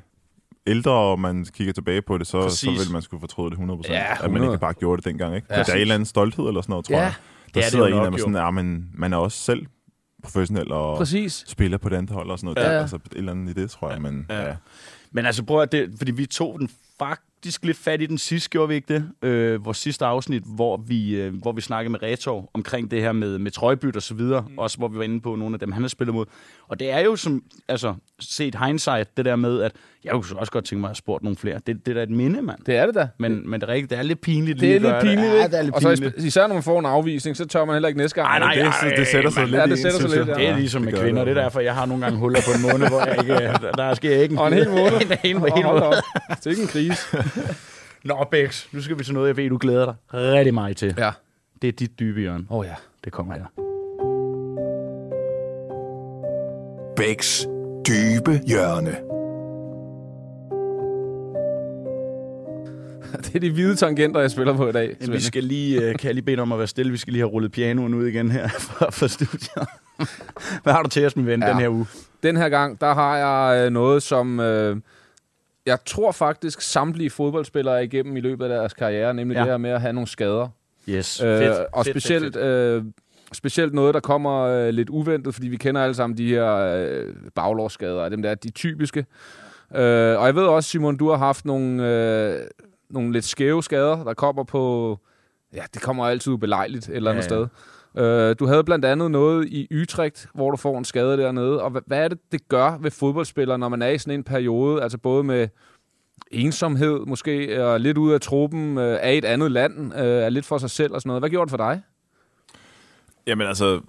[0.67, 2.85] ældre, og man kigger tilbage på det, så, så Præcis.
[2.85, 3.91] vil man skulle fortryde det 100%.
[3.93, 4.53] Ja, At man 100.
[4.53, 5.47] ikke bare gjorde det dengang, ikke?
[5.49, 5.57] Ja.
[5.57, 7.13] Ja, der er en eller anden stolthed eller sådan noget, tror Ja, jeg.
[7.45, 8.17] det Der er det sidder en mig jo.
[8.17, 9.65] sådan, ja, men man er også selv
[10.23, 11.43] professionel og præcis.
[11.47, 12.67] spiller på det andet hold og sådan noget.
[12.69, 12.73] Ja.
[12.75, 14.01] Der, altså et eller andet i det, tror jeg.
[14.01, 14.47] Men, Ja.
[14.47, 14.55] ja.
[15.11, 16.69] Men altså, prøv at det, fordi vi tog den
[17.43, 19.09] faktisk lidt fat i den sidste, gjorde vi ikke det?
[19.21, 23.11] Øh, vores sidste afsnit, hvor vi, øh, hvor vi snakkede med Retor omkring det her
[23.11, 24.45] med, med trøjbyt og så videre.
[24.49, 24.57] Mm.
[24.57, 26.25] Også hvor vi var inde på nogle af dem, han har spillet mod.
[26.67, 29.71] Og det er jo som, altså, set hindsight, det der med, at
[30.05, 31.59] jeg kunne så også godt tænke mig at have spurgt nogle flere.
[31.67, 32.57] Det, det er da et minde, mand.
[32.65, 33.07] Det er det da.
[33.19, 35.33] Men, men det er rigtigt, det er lidt pinligt Det lige er at lidt pinligt,
[35.33, 35.51] Ja, ikke?
[35.51, 36.17] det er lidt og så pinligt.
[36.17, 38.27] is- især når man får en afvisning, så tør man heller ikke næste gang.
[38.27, 40.09] Ej, nej, det, ej, det, det sætter sig man- lidt Ja, det en, sætter sig
[40.09, 40.33] lidt, ja.
[40.33, 41.23] Det er ligesom med kvinder.
[41.25, 43.33] Det er derfor, jeg har nogle gange huller på en måned, hvor jeg ikke,
[43.77, 45.01] der, sker ikke Og en hel måned.
[45.11, 45.51] en hel, måned.
[46.29, 47.17] Det er ikke en krise.
[48.09, 50.95] Nå, Bex, nu skal vi til noget, jeg ved, du glæder dig rigtig meget til.
[50.97, 51.11] Ja.
[51.61, 52.45] Det er dit dybe hjørne.
[52.49, 52.73] Åh oh, ja.
[53.03, 53.45] Det kommer her.
[56.97, 57.47] Bæks
[57.87, 59.12] dybe hjørne.
[63.23, 64.97] Det er de hvide tangenter, jeg spiller på i dag.
[64.99, 66.91] Vi skal lige, øh, kan jeg lige bede om at være stille?
[66.91, 69.49] Vi skal lige have rullet pianoen ud igen her for, for studiet.
[70.63, 71.49] Hvad har du til os, min ven, ja.
[71.49, 71.85] Den her uge?
[72.23, 74.77] Den her gang, der har jeg øh, noget, som øh,
[75.65, 79.41] jeg tror faktisk samtlige fodboldspillere er igennem i løbet af deres karriere, nemlig ja.
[79.41, 80.47] det her med at have nogle skader.
[80.89, 81.57] Yes, Øh, fedt.
[81.73, 82.45] og fedt, specielt, fedt, fedt.
[82.45, 82.83] Øh,
[83.33, 87.13] specielt noget, der kommer øh, lidt uventet, fordi vi kender alle sammen de her øh,
[87.35, 89.05] baglårsskader, dem der er de typiske.
[89.75, 92.39] Øh, og jeg ved også, Simon, du har haft nogle, øh,
[92.93, 94.99] nogle lidt skæve skader, der kommer på...
[95.53, 97.47] Ja, det kommer altid ubelejligt et eller andet Ja, ja, sted.
[98.03, 101.61] Øh, du havde blandt andet noget i Utrecht, hvor du får en skade dernede.
[101.61, 104.83] Og hvad, er det, det gør ved fodboldspillere, når man er i sådan en periode,
[104.83, 105.47] altså både med
[106.31, 110.29] ensomhed måske, og lidt ude af truppen, øh, er i et andet land, øh, er
[110.29, 111.21] lidt for sig selv og sådan noget.
[111.21, 111.81] Hvad gjorde det for dig?
[113.27, 113.81] Jamen altså,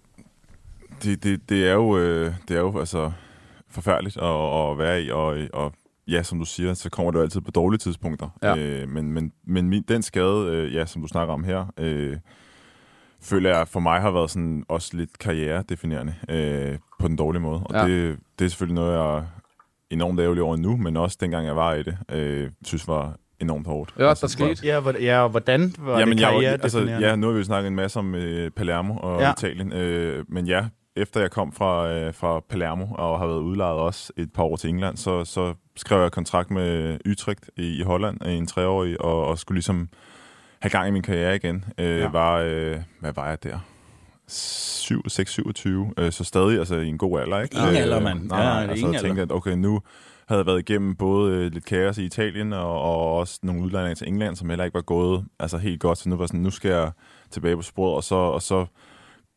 [1.03, 3.13] det, det, det, er jo, øh, det er jo altså
[3.71, 5.73] forfærdeligt at, at være i, og, og
[6.09, 8.29] ja, som du siger, så kommer det jo altid på dårlige tidspunkter.
[8.43, 8.57] Ja.
[8.57, 12.17] Øh, men men, men min, den skade, øh, ja, som du snakker om her, øh,
[13.23, 17.61] føler jeg for mig har været sådan også lidt karrieredefinerende øh, på den dårlige måde.
[17.65, 17.87] Og Ja.
[17.95, 19.23] det, det er selvfølgelig noget, jeg er
[19.91, 23.67] enormt ærgerlig over nu, men også dengang jeg var i det, øh, synes var enormt
[23.67, 23.95] hårdt.
[23.99, 24.67] Ja, der Altså, skete.
[24.67, 27.33] Ja, hvor, ja, og hvordan var Jamen, det jeg, karriere var- altså, ja, nu har
[27.33, 29.33] vi jo snakket en masse om øh, Palermo og ja.
[29.33, 30.65] Italien, øh, men ja,
[30.97, 34.57] efter jeg kom fra, øh, fra Palermo og har været udlejet også et par år
[34.57, 39.01] til England, så, så skrev jeg kontrakt med Utrecht i, i Holland i en treårig,
[39.01, 39.89] og, og skulle ligesom
[40.61, 41.65] have gang i min karriere igen.
[41.79, 42.09] Øh, Ja.
[42.09, 43.59] var, øh, hvad var jeg der?
[44.29, 47.57] 7, 6, 27, øh, så stadig altså i en god alder, ikke?
[47.57, 48.25] Ingen alder, mand.
[48.29, 49.81] Nej, Ja, nej, altså ingen jeg tænkte, at okay, nu
[50.29, 53.95] havde jeg været igennem både øh, lidt kaos i Italien og, og også nogle udlejninger
[53.95, 55.99] til England, som heller ikke var gået altså helt godt.
[55.99, 56.91] Så nu var sådan, nu skal jeg
[57.31, 58.67] tilbage på sporet, og så, og så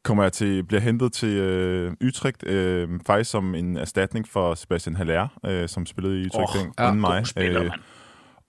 [0.08, 4.96] kommer jeg til, bliver hentet til øh, Utrecht, øh, faktisk som en erstatning for Sebastian
[4.96, 7.20] Haller, øh, som spillede i Utrecht oh, ja, inden mig.
[7.20, 7.72] God spiller, Øh,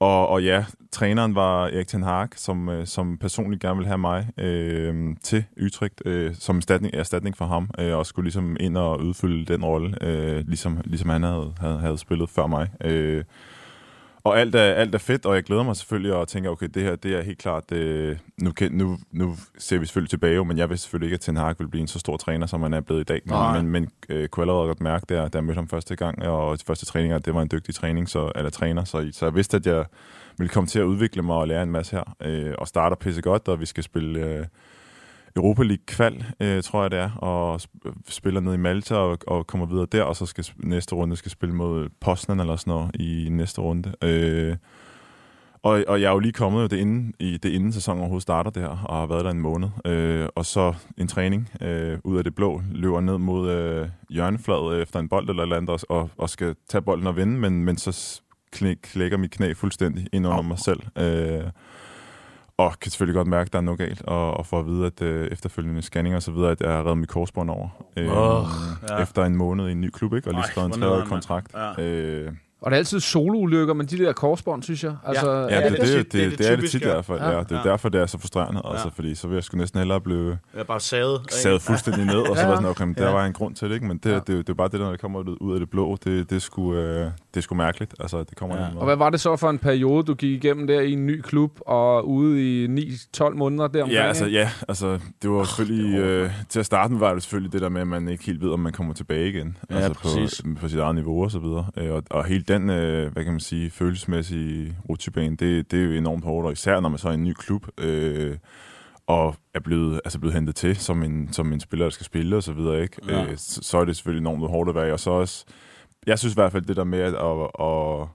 [0.00, 3.98] og, og ja, træneren var Erik Ten Hag, som, øh, som personligt gerne ville have
[3.98, 8.76] mig øh, til Utrecht øh, som erstatning, erstatning for ham, øh, og skulle ligesom ind
[8.76, 12.68] og udfylde den rolle, øh, ligesom, ligesom han havde, havde, havde spillet før mig.
[12.84, 13.24] Øh,
[14.28, 16.82] og alt er, alt er fedt, og jeg glæder mig selvfølgelig og tænker, okay, det
[16.82, 20.58] her det er helt klart, øh, nu, kan, nu, nu ser vi selvfølgelig tilbage, men
[20.58, 22.74] jeg vidste selvfølgelig ikke, at Ten Hag ville blive en så stor træner, som han
[22.74, 23.20] er blevet i dag.
[23.24, 23.62] Nej.
[23.62, 26.58] Men, men øh, kunne allerede godt mærke, da, da jeg mødte ham første gang, og
[26.58, 29.56] de første træninger, det var en dygtig træning, så, eller træner, så, så jeg vidste,
[29.56, 29.84] at jeg
[30.38, 33.22] ville komme til at udvikle mig og lære en masse her, øh, og starter pisse
[33.22, 34.46] godt, og vi skal spille øh,
[35.36, 39.18] Europa League kval, øh, tror jeg det er, og sp- spiller ned i Malta og,
[39.26, 42.70] og kommer videre der, og så skal næste runde skal spille mod Poznan eller sådan
[42.70, 43.92] noget i næste runde.
[44.02, 44.56] Øh,
[45.62, 48.50] og, og jeg er jo lige kommet det inden, i det inden sæsonen overhovedet starter
[48.50, 49.68] der, og har været der en måned.
[49.84, 54.82] Øh, og så en træning øh, ud af det blå, løber ned mod øh, hjørnefladet
[54.82, 57.76] efter en bold eller et andet, og, og skal tage bolden og vinde, men, men
[57.76, 58.20] så
[58.82, 60.80] klækker mit knæ fuldstændig ind under mig selv.
[60.98, 61.50] Øh,
[62.58, 64.86] og kan selvfølgelig godt mærke, at der er noget galt, og, og få at vide,
[64.86, 67.68] at øh, efterfølgende scanning og så videre, at jeg har reddet mit korsbånd over.
[67.96, 68.46] Øh, Åh,
[68.90, 69.02] ja.
[69.02, 70.28] Efter en måned i en ny klub, ikke?
[70.28, 71.54] Og lige skrevet en treårig kontrakt.
[71.54, 71.82] Ja.
[71.82, 74.94] Øh, Og det er altid soloulykker, men de der korsbånd, synes jeg.
[75.06, 76.70] Altså, Ja, Ja, det, det er det, tit- det, det er det, det er det
[76.70, 76.88] tit ja.
[76.88, 77.14] derfor.
[77.16, 77.30] Ja.
[77.30, 77.70] Ja, det er Ja.
[77.70, 78.60] derfor, det er så frustrerende.
[78.64, 81.20] Altså, fordi så vil jeg sgu næsten hellere blive Jeg bare savet.
[81.32, 82.48] savet fuldstændig ned, og så Ja.
[82.48, 83.12] var sådan, okay, men der Ja.
[83.12, 83.86] var en grund til det, ikke?
[83.86, 84.14] Men det, Ja.
[84.14, 86.30] det, det, det er bare det, der, når det kommer ud- af det blå, det,
[86.30, 87.94] det, er sgu, øh, det er sgu mærkeligt.
[88.00, 88.62] Altså, det kommer Ja.
[88.62, 88.68] ja.
[88.76, 91.20] Og hvad var det så for en periode, du gik igennem der i en ny
[91.20, 95.98] klub, og ude i 9-12 måneder der Ja, altså, ja, altså, det var selvfølgelig...
[95.98, 98.40] Øh, til at starte med var det selvfølgelig det der med, at man ikke helt
[98.40, 99.56] ved, om man kommer tilbage igen.
[99.70, 100.42] Ja, altså præcis.
[100.42, 101.66] på, på sit eget niveau og så videre.
[101.76, 105.84] Øh, og, og hele den, øh, hvad kan man sige, følelsesmæssige rutsjebane, det, det er
[105.84, 108.36] jo enormt hårdt, og især når man så er i en ny klub, øh,
[109.06, 112.36] og er blevet, altså blevet hentet til som en, som en spiller, der skal spille
[112.36, 112.96] og så videre, ikke?
[113.08, 113.24] Ja.
[113.24, 114.92] Øh, så, så er det selvfølgelig enormt hårdt at være i.
[114.92, 115.44] Og så også,
[116.06, 118.08] jeg synes i hvert fald det der med at, at, at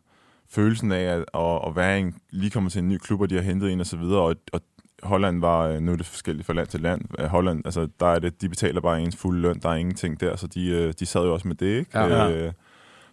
[0.50, 3.36] følelsen af at, at, at være en, lige kommer til en ny klub, og de
[3.36, 4.62] har hentet en og så videre, og, og
[5.04, 7.02] Holland var, øh, nu er det forskelligt fra land til land.
[7.20, 10.20] Øh, Holland, altså der er det, de betaler bare ens fulde løn, der er ingenting
[10.20, 12.00] der, så de, øh, de sad jo også med det, ikke?
[12.00, 12.06] Ja.
[12.06, 12.32] Ja.
[12.32, 12.54] Øh,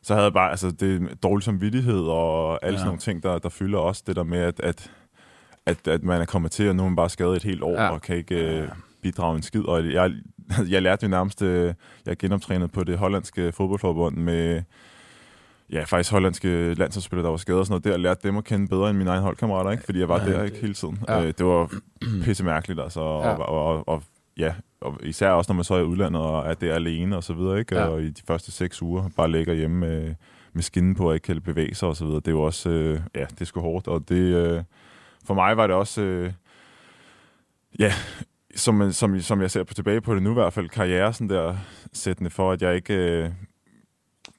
[0.03, 2.79] så havde jeg bare, altså det dårlig samvittighed og alle Ja.
[2.79, 4.91] sådan nogle ting, der, der fylder også det der med, at, at,
[5.67, 7.73] at, at man er kommet til, og nu er man bare skadet et helt år,
[7.83, 7.89] Ja.
[7.89, 8.69] og kan ikke øh,
[9.03, 9.65] bidrage en skid.
[9.65, 10.13] Og jeg,
[10.69, 11.75] jeg lærte jo nærmest, øh,
[12.07, 14.63] jeg genoptrænet på det hollandske fodboldforbund med,
[15.73, 18.69] ja, faktisk hollandske landsholdsspillere, der var skadet og sådan noget der, lærte dem at kende
[18.69, 19.85] bedre end mine egne holdkammerater, ikke?
[19.85, 20.99] Fordi jeg var Ja, der det- ikke hele tiden.
[21.09, 21.21] Ja.
[21.21, 21.71] Øh, det var
[22.25, 23.01] pisse mærkeligt, altså.
[23.01, 23.31] Og, ja.
[23.35, 24.03] og, og, og,
[24.37, 27.25] ja, og især også, når man så er i udlandet, og er der alene og
[27.25, 27.77] så videre, ikke?
[27.77, 27.85] Ja.
[27.87, 30.15] Og i de første seks uger bare ligger hjemme med,
[30.53, 32.21] med skinnen på, og ikke kan bevæge sig og så videre.
[32.21, 34.63] Det er jo også, øh, ja, det er sgu hårdt, og det, øh,
[35.27, 36.33] for mig var det også, øh,
[37.79, 37.93] ja,
[38.57, 41.29] som, som, som jeg ser på tilbage på det nu i hvert fald, karriere sådan
[41.31, 41.57] der
[41.93, 43.31] sættende for, at jeg ikke øh,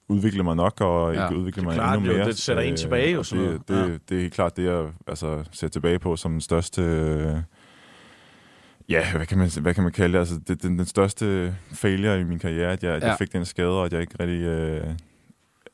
[0.10, 2.28] udvikler mig nok, og Ja, ikke er mig klart, endnu jo, mere.
[2.28, 3.88] det sætter en tilbage og og sådan det, noget.
[3.88, 3.98] det, Ja.
[4.10, 6.82] det er helt klart det, jeg altså, ser tilbage på som den største...
[6.82, 7.36] Øh,
[8.92, 10.20] ja, hvad kan, man, hvad kan man kalde det?
[10.20, 13.08] Altså, det, den, den største failure i min karriere, at jeg, at Ja.
[13.08, 14.42] jeg fik den skade, og at jeg ikke rigtig...
[14.42, 14.88] Øh,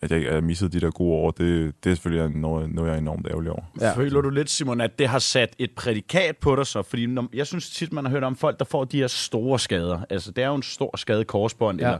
[0.01, 2.87] at jeg ikke har misset de der gode år, det, det er selvfølgelig noget, noget,
[2.89, 3.63] jeg er enormt ærgerlig over.
[3.81, 3.93] Ja.
[3.95, 6.81] Føler du lidt, Simon, at det har sat et prædikat på dig så?
[6.81, 9.59] Fordi når, jeg synes tit, man har hørt om folk, der får de her store
[9.59, 9.99] skader.
[10.09, 11.85] Altså, det er jo en stor skade i korsbånd, ja.
[11.87, 11.99] eller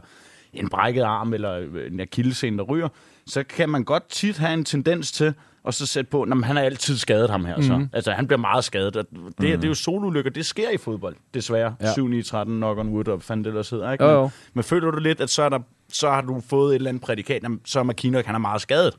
[0.52, 1.56] en brækket arm, eller
[1.86, 2.88] en akillescene, der ryger.
[3.26, 5.34] Så kan man godt tit have en tendens til
[5.68, 7.56] at så sætte på, at han har altid skadet ham her.
[7.56, 7.62] Mm.
[7.62, 7.86] Så.
[7.92, 8.96] Altså, han bliver meget skadet.
[8.96, 9.32] Og Det, mm.
[9.38, 10.30] det er jo solulykker.
[10.30, 11.74] Det sker i fodbold, desværre.
[11.80, 11.86] Ja.
[11.86, 11.92] Ja.
[11.92, 14.04] 7 9 13 knock on wood, og fandt det ellers hedder, ikke?
[14.04, 14.30] Jo, Men- jo.
[14.54, 15.58] Men føler du lidt, at så, er der,
[15.88, 18.60] så har du fået et eller andet prædikat, jamen, så er McKinnon, han er meget
[18.60, 18.94] skadet.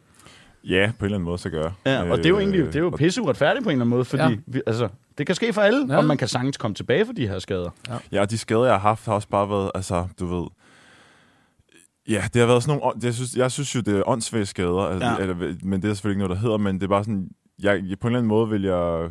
[0.63, 1.69] Ja, på en eller anden måde, så gør.
[1.85, 3.73] Ja, og det er jo Øh, egentlig det er jo og- pisse uretfærdigt på en
[3.73, 4.29] eller anden måde, fordi Ja.
[4.29, 4.35] ja.
[4.47, 5.93] vi, altså, det kan ske for alle, Ja.
[5.93, 5.97] ja.
[5.99, 7.69] og man kan sagtens komme tilbage for de her skader.
[8.11, 10.47] Ja, og de skader, jeg har haft, har også bare været, altså, du ved...
[12.09, 12.99] Ja, det har været sådan nogle...
[13.03, 15.17] Jeg synes, jeg synes jo, det er åndssvage skader, altså, Ja.
[15.17, 17.29] eller, men det er selvfølgelig ikke noget, der hedder, men det er bare sådan...
[17.63, 19.09] Jeg, på en eller anden måde vil jeg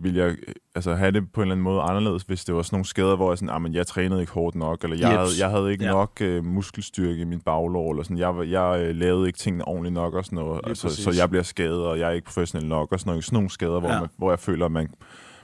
[0.00, 0.36] vil jeg
[0.74, 3.16] altså, have det på en eller anden måde anderledes, hvis det var sådan nogle skader,
[3.16, 5.16] hvor jeg sådan, ah, men jeg trænede ikke hårdt nok, eller jeg, Jeps.
[5.16, 5.90] havde, jeg havde ikke Ja.
[5.90, 9.92] nok øh, muskelstyrke i min baglår, eller sådan, jeg, jeg øh, lavede ikke tingene ordentligt
[9.94, 11.04] nok, og sådan noget, altså, præcis.
[11.04, 13.50] så jeg bliver skadet, og jeg er ikke professionel nok, og sådan nogle, sådan nogle
[13.50, 14.00] skader, hvor, ja.
[14.00, 14.88] man, hvor jeg føler, at man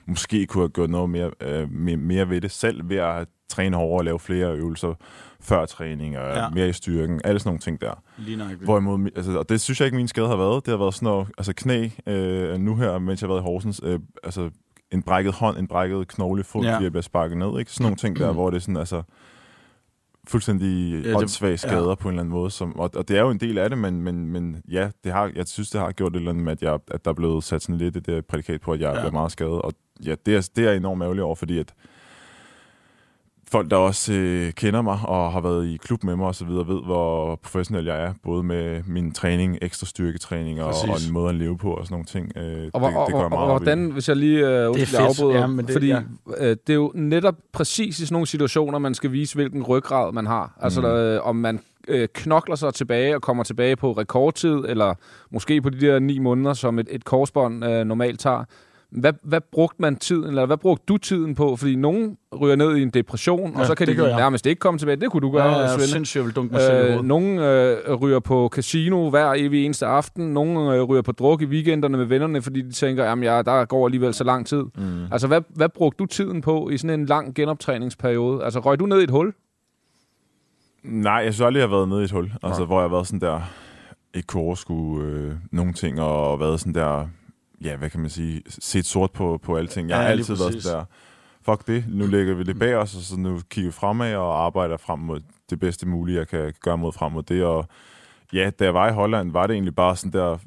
[0.05, 3.77] måske kunne have gjort noget mere, øh, mere, mere ved det selv, ved at træne
[3.77, 4.93] hårdere og lave flere øvelser
[5.43, 6.49] før træning, og Ja.
[6.49, 8.03] mere i styrken, alle sådan nogle ting der.
[8.17, 8.37] Lige.
[8.65, 10.65] Hvorimod, altså, og det synes jeg ikke, min skade har været.
[10.65, 13.45] Det har været sådan noget, altså knæ, øh, nu her, mens jeg har været i
[13.45, 14.49] Horsens, øh, altså
[14.91, 16.73] en brækket hånd, en brækket knogle i fod, Ja.
[16.73, 17.71] fordi jeg bliver sparket ned, ikke?
[17.71, 19.01] Sådan nogle ting der, hvor det er sådan, altså,
[20.27, 21.95] fuldstændig Ja, åndssvage skader ja.
[21.95, 22.51] på en eller anden måde.
[22.51, 25.11] Som, og, og det er jo en del af det, men, men, men ja, det
[25.11, 27.15] har, jeg synes, det har gjort et eller andet med, at, jeg, at der er
[27.15, 28.99] blevet sat sådan lidt det der prædikat på, at jeg Ja.
[28.99, 29.61] bliver meget skadet.
[29.61, 29.73] Og
[30.05, 31.73] ja, det er, det er enormt ærgerlig over, fordi at
[33.53, 36.45] folk, der også øh, kender mig og har været i klub med mig og så
[36.45, 40.89] videre, ved, hvor professionel jeg er, både med min træning, ekstra styrketræning og, Præcis.
[40.89, 42.31] og en måde at leve på og sådan nogle ting.
[42.37, 43.63] Øh, det, Og, hvor- det og, går jeg og, meget og op i.
[43.63, 45.19] hvordan, hvis jeg lige øh, undskyld, jeg fedt.
[45.19, 46.01] afbryder, Ja, men det- fordi ja.
[46.37, 50.11] øh, det er jo netop præcis i sådan nogle situationer, man skal vise, hvilken ryggrad
[50.13, 50.57] man har.
[50.61, 50.87] Altså, Mm.
[50.87, 54.93] øh, om man øh, knokler sig tilbage og kommer tilbage på rekordtid, eller
[55.31, 58.43] måske på de der ni måneder, som et, et korsbånd øh, normalt tager.
[58.97, 61.55] Hvad, hvad brugte man tiden, eller hvad brugte du tiden på?
[61.55, 64.45] Fordi nogen ryger ned i en depression, ja, og Ja, så kan det de nærmest
[64.45, 64.95] ikke komme tilbage.
[64.95, 66.09] Det kunne du gøre, Ja, er Svende.
[66.15, 67.51] jeg vil dunke mig Øh, nogle
[67.87, 70.33] øh, ryger på casino hver evig eneste aften.
[70.33, 73.65] Nogle øh, ryger på druk i weekenderne med vennerne, fordi de tænker, at ja, der
[73.65, 74.63] går alligevel så lang tid.
[74.77, 75.03] Mm.
[75.11, 78.43] Altså, hvad, hvad brugte du tiden på i sådan en lang genoptræningsperiode?
[78.43, 79.33] Altså, røg du ned i et hul?
[80.83, 82.31] Nej, jeg synes aldrig, jeg har været nede i et hul.
[82.43, 83.41] Altså, hvor jeg har været sådan der,
[84.13, 87.07] ikke kunne overskue øh, nogle ting, og været sådan der,
[87.63, 89.89] ja, hvad kan man sige, set sort på, på alting.
[89.89, 90.83] Jeg Ja, har altid været der,
[91.45, 94.45] fuck det, nu lægger vi det bag os, og så nu kigger vi fremad og
[94.45, 97.43] arbejder frem mod det bedste mulige, jeg kan gøre mod frem mod det.
[97.43, 97.65] Og
[98.33, 100.37] ja, da jeg var i Holland, var det egentlig bare sådan der,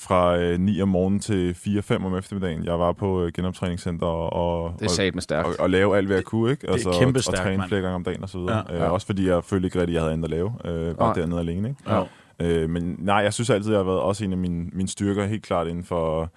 [0.00, 1.56] fra øh, 9 om morgenen til
[1.92, 2.64] 4-5 om eftermiddagen.
[2.64, 4.32] Jeg var på øh, genoptræningscenter og,
[4.64, 5.48] og, Det er sat med stærkt.
[5.48, 6.70] og, og lave alt, hvad jeg kunne, ikke?
[6.70, 7.68] Altså, kæmpe og stærkt, træne mand.
[7.68, 8.56] flere gange om dagen og så videre.
[8.56, 8.84] Ja, Ja, ja.
[8.84, 8.90] ja.
[8.90, 10.52] Også fordi jeg følte ikke rigtig, jeg havde andet at lave.
[10.64, 11.14] Øh, bare Nej.
[11.14, 11.92] dernede alene, ikke?
[11.94, 12.02] Ja.
[12.40, 15.24] Øh, men nej, jeg synes altid, jeg har været også en af mine, mine styrker,
[15.26, 16.30] helt klart inden for,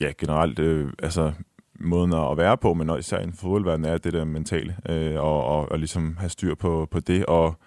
[0.00, 1.32] ja, generelt, øh, altså
[1.80, 5.44] måden at være på, men især inden for fodboldverdenen, er det der mentale, øh, og,
[5.44, 7.58] og, og ligesom have styr på, på det, og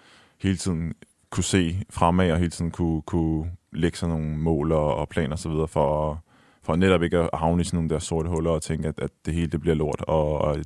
[0.42, 0.94] hele tiden
[1.30, 5.34] kunne se fremad, og hele tiden kunne, kunne lægge sig nogle mål og, og planer
[5.34, 6.20] osv., for,
[6.62, 9.10] for netop ikke at havne i sådan nogle der sorte huller og tænke, at, at
[9.26, 10.56] det hele det bliver lort, og, og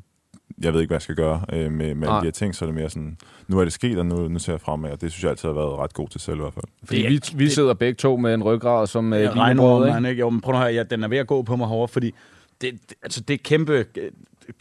[0.63, 2.65] jeg ved ikke, hvad jeg skal gøre øh, med, med alle de her ting, så
[2.65, 3.17] er det mere sådan,
[3.49, 5.49] nu er det sket, og nu, nu ser jeg fremad, og det synes jeg altid
[5.49, 6.65] har været ret god til selv i hvert fald.
[6.85, 9.95] Fordi Det- vi, vi det- sidder begge to med en ryggrad som øh, over, ikke?
[10.01, 10.21] man, ikke?
[10.21, 12.15] Jo, men prøv at høre, ja, den er ved at gå på mig hårdt, fordi
[12.61, 14.11] det, det, altså, det er kæmpe øh,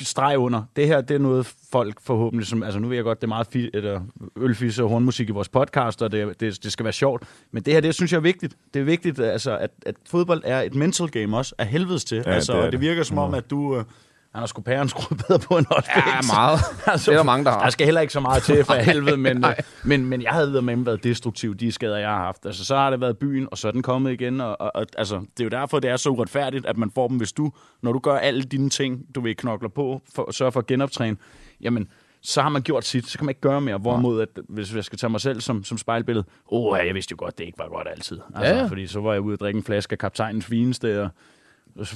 [0.02, 0.64] streg under.
[0.76, 3.28] Det her, det er noget folk forhåbentlig, som, altså nu ved jeg godt, det er
[3.30, 4.02] meget fi, eller,
[4.38, 7.74] ølfisse og hornmusik i vores podcast, og det, det, det skal være sjovt, men det
[7.74, 8.56] her, det synes jeg er vigtigt.
[8.74, 12.24] Det er vigtigt, altså, at, at fodbold er et mental game også, af helvedes til.
[12.26, 12.82] Ja, altså, det er det det.
[12.82, 13.78] virker som om, at du...
[13.78, 13.84] Øh,
[14.34, 15.84] han har sgu pæren skruet bedre på end os.
[15.96, 16.02] Ja,
[16.36, 16.60] meget.
[16.88, 17.64] Altså, Det er der mange, der har.
[17.64, 19.62] Der skal heller ikke så meget til for helvede, men, Nej.
[19.84, 22.46] men, men jeg havde med været destruktiv, de skader, jeg har haft.
[22.46, 24.42] Altså, så har det været byen, og så er den kommet igen.
[24.42, 27.08] Og, og, og, altså, det er jo derfor, det er så uretfærdigt, at man får
[27.08, 27.52] dem, hvis du,
[27.82, 31.18] når du gør alle dine ting, du vil knokler på, for, sørge for at genoptræne,
[31.62, 31.88] jamen,
[32.22, 33.78] så har man gjort sit, så kan man ikke gøre mere.
[33.78, 37.12] Hvorimod, at hvis jeg skal tage mig selv som, som spejlbillede, åh, oh, jeg vidste
[37.12, 38.20] jo godt, det ikke var godt altid.
[38.36, 38.68] Altså, Ja, ja.
[38.68, 41.10] Fordi så var jeg ude og drikke en flaske af kaptajnens vineste, og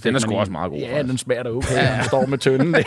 [0.04, 1.10] Den er sgu også meget god, Ja, faktisk.
[1.10, 1.96] den smager da okay, ja.
[1.96, 2.84] den står med tønden der.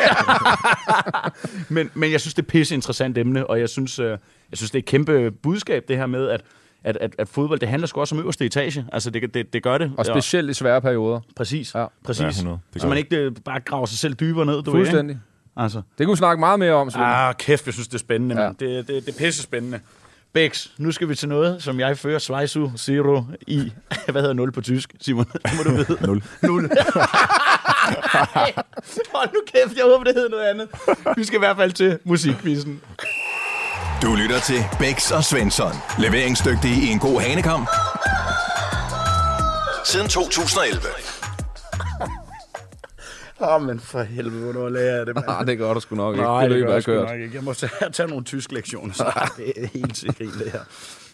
[1.74, 4.18] men, men jeg synes, det er pisse interessant emne, og jeg synes, øh, jeg
[4.52, 6.40] synes, det er et kæmpe budskab, det her med, at,
[6.84, 8.86] at, at, at fodbold, det handler sgu også om øverste etage.
[8.92, 9.92] Altså, det, det, det gør det.
[9.98, 11.20] Og specielt i svære perioder.
[11.36, 11.86] Præcis, Ja.
[12.04, 12.22] præcis.
[12.22, 12.58] Ja, 100.
[12.74, 13.04] Det så man det.
[13.04, 15.04] ikke øh, bare graver sig selv dybere ned, du Fuldstændig.
[15.04, 15.20] Ved, ikke?
[15.62, 15.82] altså.
[15.98, 16.90] Det kunne vi snakke meget mere om.
[16.94, 18.36] Ah, kæft, jeg synes, det er spændende.
[18.40, 18.42] Ja.
[18.42, 18.48] Ja.
[18.48, 19.80] Det, det, det er pisse spændende.
[20.34, 23.72] Bex, nu skal vi til noget, som jeg fører Svejsu Zero i.
[24.12, 25.24] Hvad hedder 0 på tysk, Simon?
[25.24, 25.98] Det må du vide.
[26.06, 26.22] Nul.
[26.42, 26.70] 0.
[29.14, 30.68] Hold nu kæft, jeg håber, det hedder noget andet.
[31.16, 32.80] Vi skal i hvert fald til musikquizzen.
[34.02, 35.72] Du lytter til Bæks og Svensson.
[35.98, 37.68] Leveringsdygtige i en god hanekamp.
[39.84, 40.80] Siden 2011.
[43.40, 45.26] Åh, oh, men for helvede, hvornår lærer jeg det, mand?
[45.38, 46.24] Ah, det gør du sgu nok ikke.
[46.24, 47.34] Nej, det det gør jeg sgu nok ikke.
[47.34, 49.32] Jeg må tage, tage nogle tysk lektioner snart.
[49.36, 50.60] Det er helt sikkert det her.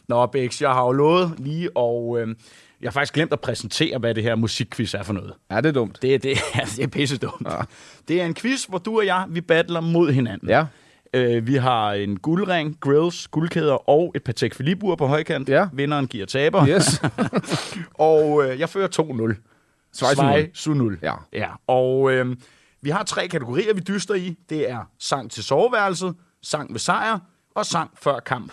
[0.08, 2.28] Nå, Bex, jeg har jo lovet lige, og øh,
[2.80, 5.32] jeg har faktisk glemt at præsentere, hvad det her musikquiz er for noget.
[5.50, 6.02] Ja, det er dumt.
[6.02, 6.38] Det, det,
[6.76, 7.46] det er pisse dumt.
[7.50, 7.56] Ja.
[8.08, 10.48] Det er en quiz, hvor du og jeg, vi battler mod hinanden.
[10.48, 10.64] Ja.
[11.14, 15.48] Øh, vi har en guldring, grills, guldkæder og et Patek Philippe-ur på højkant.
[15.48, 15.66] Ja.
[15.72, 16.66] Vinderen giver taber.
[16.66, 17.02] Yes.
[17.94, 18.88] og øh, jeg fører
[19.32, 19.49] 2-0.
[19.92, 20.48] Svejs nul.
[20.54, 20.98] su 0.
[21.02, 21.14] Ja.
[21.32, 21.48] ja.
[21.66, 22.36] Og øh,
[22.82, 24.36] vi har tre kategorier, vi dyster i.
[24.48, 27.18] Det er sang til soveværelset, sang ved sejr
[27.54, 28.52] og sang før kamp.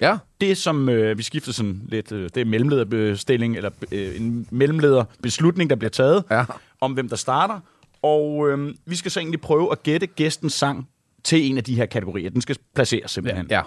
[0.00, 0.18] Ja.
[0.40, 5.70] Det, som øh, vi skifter sådan lidt, øh, det er mellemlederbestilling, eller øh, en mellemlederbeslutning,
[5.70, 6.44] der bliver taget, Ja.
[6.80, 7.60] om hvem der starter.
[8.02, 10.88] Og øh, vi skal så egentlig prøve at gætte gæstens sang
[11.24, 12.30] til en af de her kategorier.
[12.30, 13.46] Den skal placeres simpelthen.
[13.50, 13.62] Ja.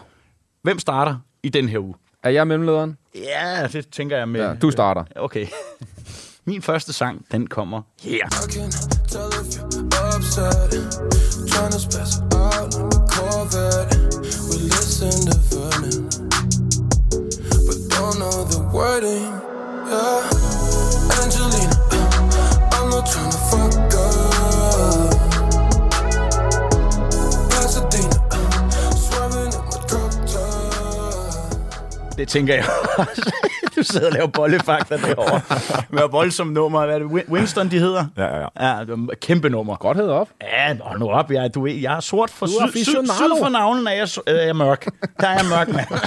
[0.62, 1.96] Hvem starter i den her uge?
[2.24, 2.98] Er jeg mellemlederen?
[3.16, 4.42] Ja, det tænker jeg med.
[4.42, 5.04] Ja, du starter.
[5.16, 5.48] Okay.
[6.48, 8.30] Min første sang, den kommer her.
[8.30, 8.58] To.
[19.90, 20.24] Yeah,
[21.22, 21.70] Angelina,
[22.72, 24.18] I'm not tryna fuck up.
[32.18, 32.66] Det tænker jeg
[32.98, 33.47] også.
[33.88, 35.42] Du sidder og laver bollefakter derovre.
[35.96, 36.86] Med voldsomt nummer.
[36.86, 37.06] Hvad er det?
[37.08, 38.06] Win- Winston, de hedder?
[38.18, 38.76] Ja, ja, ja.
[38.78, 39.76] Ja, det var kæmpe nummer.
[39.76, 40.30] Godt hed op.
[40.42, 41.32] Ja, hold nu op.
[41.32, 44.36] Jeg, du, jeg er sort for er syd, syd, syd for navnen, er jeg, øh,
[44.36, 44.86] er jeg mørk.
[45.20, 45.88] Der er jeg mørk, mand.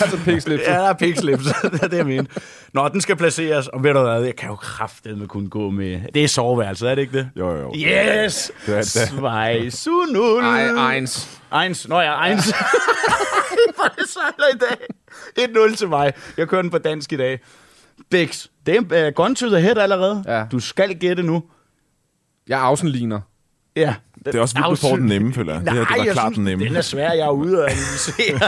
[0.00, 0.62] Altså pigslips.
[0.66, 1.44] Ja, der er pigslips.
[1.72, 2.24] det er det, jeg mener.
[2.72, 3.68] Nå, den skal placeres.
[3.68, 6.00] Og ved du hvad, jeg kan jo kraftedeme kunne gå med...
[6.14, 7.30] Det er soveværelset, er det ikke det?
[7.36, 7.72] Jo, jo.
[7.76, 8.52] Yes!
[8.66, 8.86] Det er det.
[8.86, 10.44] Svejsu nul.
[10.44, 11.40] Ej, eins.
[11.62, 11.88] Eins.
[11.88, 12.54] Nå ja, eins.
[13.76, 15.70] Hvor det sejler i dag.
[15.70, 16.12] 1-0 til mig.
[16.36, 17.40] Jeg kører den på dansk i dag.
[18.10, 20.24] Bix, det er uh, gone to the head allerede.
[20.26, 20.44] Ja.
[20.52, 21.42] Du skal gætte nu.
[22.48, 23.20] Jeg er afsenligner.
[23.76, 23.94] Ja.
[24.24, 25.64] Det er også vildt, du får den nemme, føler jeg.
[25.64, 26.64] Det her, det var jeg klart synes, den nemme.
[26.64, 28.40] Den er svær, jeg er ude og analysere.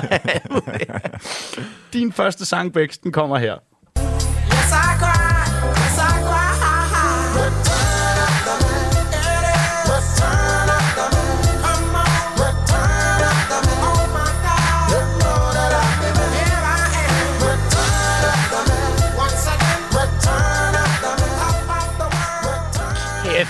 [1.93, 3.55] Din første sang, Bix, den kommer her.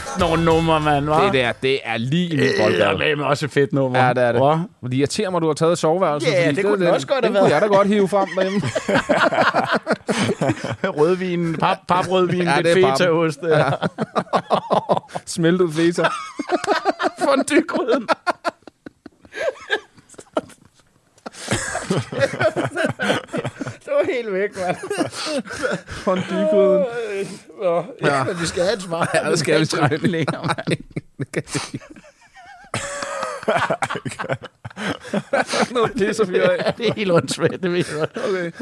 [0.04, 1.24] Kæft, nogle numre, mand, hva'?
[1.24, 3.10] Det der, det er lige i min Det boldgade.
[3.10, 3.98] er med også et fedt nummer.
[4.06, 4.40] Ja, det er det.
[4.40, 4.58] Hva?
[4.88, 6.30] Det irriterer mig, at du har taget soveværelset.
[6.32, 7.62] Ja, fordi det kunne den også godt have den kunne været.
[7.62, 8.60] jeg da godt hive frem derhjemme.
[10.98, 13.38] Rødvin, pap, paprødvin, Ja, ja, det lidt er fetaost.
[13.42, 13.64] Ja.
[15.26, 16.08] Smeltet feta.
[17.24, 18.08] Fondygryden.
[23.84, 24.76] det var helt væk, mand.
[25.86, 26.84] Fondue-gryden.
[27.62, 28.24] Nå, ja.
[28.24, 29.10] men vi skal have et svar.
[29.14, 30.78] Ja, det skal vi trække længere, mand.
[35.74, 36.74] Noget pis og fyre af.
[36.74, 38.08] Det er helt åndssvagt, det ved jeg.
[38.28, 38.52] Okay.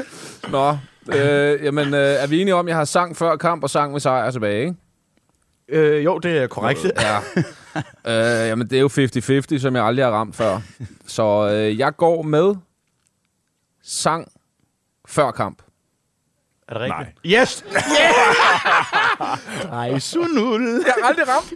[0.51, 0.77] Nå,
[1.15, 3.91] øh, jamen, øh, er vi enige om, at jeg har sang før kamp og sang
[3.91, 4.75] med sejr tilbage, ikke?
[5.69, 6.85] Øh, jo, det er korrekt.
[6.85, 7.17] Ja.
[8.43, 8.87] øh, jamen, det er jo
[9.57, 10.61] 50-50, som jeg aldrig har ramt før.
[11.07, 12.55] Så øh, jeg går med
[13.87, 14.31] sang
[15.07, 15.61] før kamp.
[16.67, 17.25] Er det rigtigt?
[17.25, 17.41] Nej.
[17.41, 17.65] Yes!
[17.73, 19.37] Yeah!
[19.93, 20.61] Ej, sunul.
[20.85, 21.53] Jeg har aldrig ramt.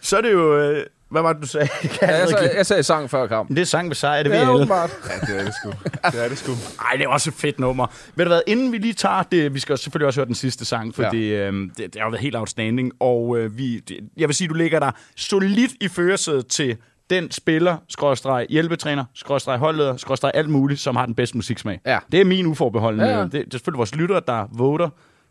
[0.00, 0.58] Så er det jo...
[0.60, 1.68] Øh, hvad var det, du sagde?
[1.68, 3.48] Kan Ja, jeg jeg, ikke- sagde, jeg sagde sang før kamp.
[3.48, 4.60] Det er sang ved sejr, det ved Ja, jeg alle.
[4.62, 4.90] åbenbart.
[5.08, 5.70] Ja, det er det sgu.
[6.12, 6.52] Det er det sgu.
[6.52, 7.86] Ej, det er også et fedt nummer.
[8.14, 10.64] Ved du hvad, inden vi lige tager det, vi skal selvfølgelig også høre den sidste
[10.64, 11.46] sang, fordi ja.
[11.46, 14.48] øhm, det, det har jo været helt outstanding, og øh, vi, det, jeg vil sige,
[14.48, 16.76] du ligger der solidt i førersædet til
[17.10, 21.80] den spiller, skråstreg hjælpetræner, skråstreg holdleder, skråstreg alt muligt, som har den bedste musiksmag.
[21.86, 21.98] Ja.
[22.12, 23.06] Det er min uforbeholdende.
[23.06, 23.22] Ja, ja.
[23.24, 24.88] Det, det er selvfølgelig vores lyttere, der voter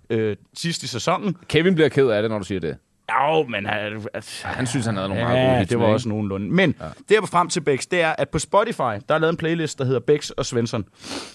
[0.10, 1.36] øh, sidst i sæsonen.
[1.48, 2.78] Kevin bliver ked af det, når du siger det.
[3.22, 3.66] Jo, men...
[3.66, 6.04] Øh, altså, Han synes, han havde nogle meget gode Ja, hits det var med, også
[6.08, 6.10] ikke?
[6.16, 6.50] nogenlunde.
[6.50, 6.86] Men ja.
[6.86, 9.38] det jeg var frem til Bex, det er, at på Spotify, der er lavet en
[9.38, 10.86] playlist, der hedder Bex og Svensson,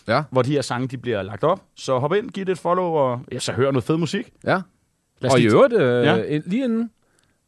[0.09, 1.63] Ja, hvor de her sange, de bliver lagt op.
[1.77, 4.31] Så hop ind, giv det et follow, og ja, så hør noget fed musik.
[4.45, 4.61] ja.
[5.21, 6.15] Lad Og i øvrigt, øh, Ja.
[6.17, 6.41] ja.
[6.47, 6.91] lige inden,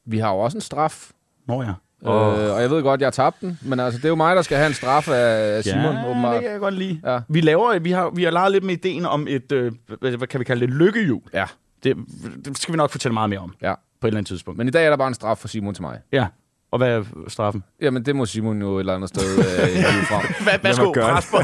[0.07, 1.11] vi har jo også en straf.
[1.49, 1.73] Nå ja.
[2.07, 2.39] Oh.
[2.45, 4.37] Øh, og jeg ved godt, jeg har tabt den, men altså, det er jo mig,
[4.37, 6.35] der skal have en straf af Simon, ja, åbenbart.
[6.35, 7.01] det kan jeg godt lide.
[7.05, 7.21] Ja.
[7.29, 10.41] Vi, laver, vi, har, vi har leget lidt med ideen om et, øh, hvad, kan
[10.41, 11.21] vi kalde det, lykkehjul.
[11.35, 11.45] Ja,
[11.85, 11.97] Det,
[12.45, 13.75] det skal vi nok fortælle meget mere om ja.
[14.01, 14.59] på et eller andet tidspunkt.
[14.59, 15.99] Men i dag er der bare en straf for Simon til mig.
[16.13, 16.27] Ja.
[16.73, 17.65] Og hvad er straffen?
[17.83, 19.45] Jamen, det må Simon jo et eller andet sted øh,
[19.75, 20.23] hive frem.
[20.45, 21.37] Hvad, værsgo, pres på.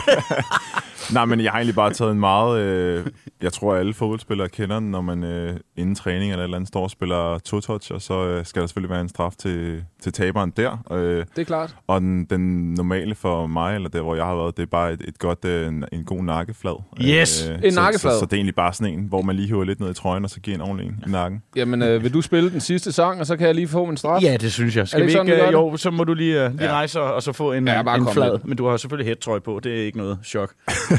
[1.12, 2.60] Nej, men jeg har egentlig bare taget en meget...
[2.60, 3.06] Øh,
[3.42, 6.68] jeg tror, alle fodboldspillere kender den, når man øh, inden træning eller et eller andet
[6.68, 10.12] står og spiller to-touch, og så øh, skal der selvfølgelig være en straf til, til
[10.12, 10.84] taberen der.
[10.92, 11.76] Øh, Det er klart.
[11.86, 14.92] og den, den normale for mig, eller der, hvor jeg har været, det er bare
[14.92, 16.82] et, et godt, øh, en, en god nakkeflad.
[17.00, 18.12] Yes, en så, nakkeflad.
[18.12, 19.94] Så, så, det er egentlig bare sådan en, hvor man lige hiver lidt ned i
[19.94, 21.42] trøjen, og så giver en ordentlig en i nakken.
[21.56, 23.96] Jamen, øh, vil du spille den sidste sang, og så kan jeg lige få min
[23.96, 24.22] straf?
[24.22, 24.88] Ja, det synes jeg.
[24.88, 26.72] Skal det vi ikke øh, jo, så må du lige, uh, lige Ja.
[26.72, 28.38] rejse og, og så få en, Ja, bare en kom flad.
[28.44, 29.60] Men du har selvfølgelig hættrøje på.
[29.64, 30.52] Det er ikke noget chok.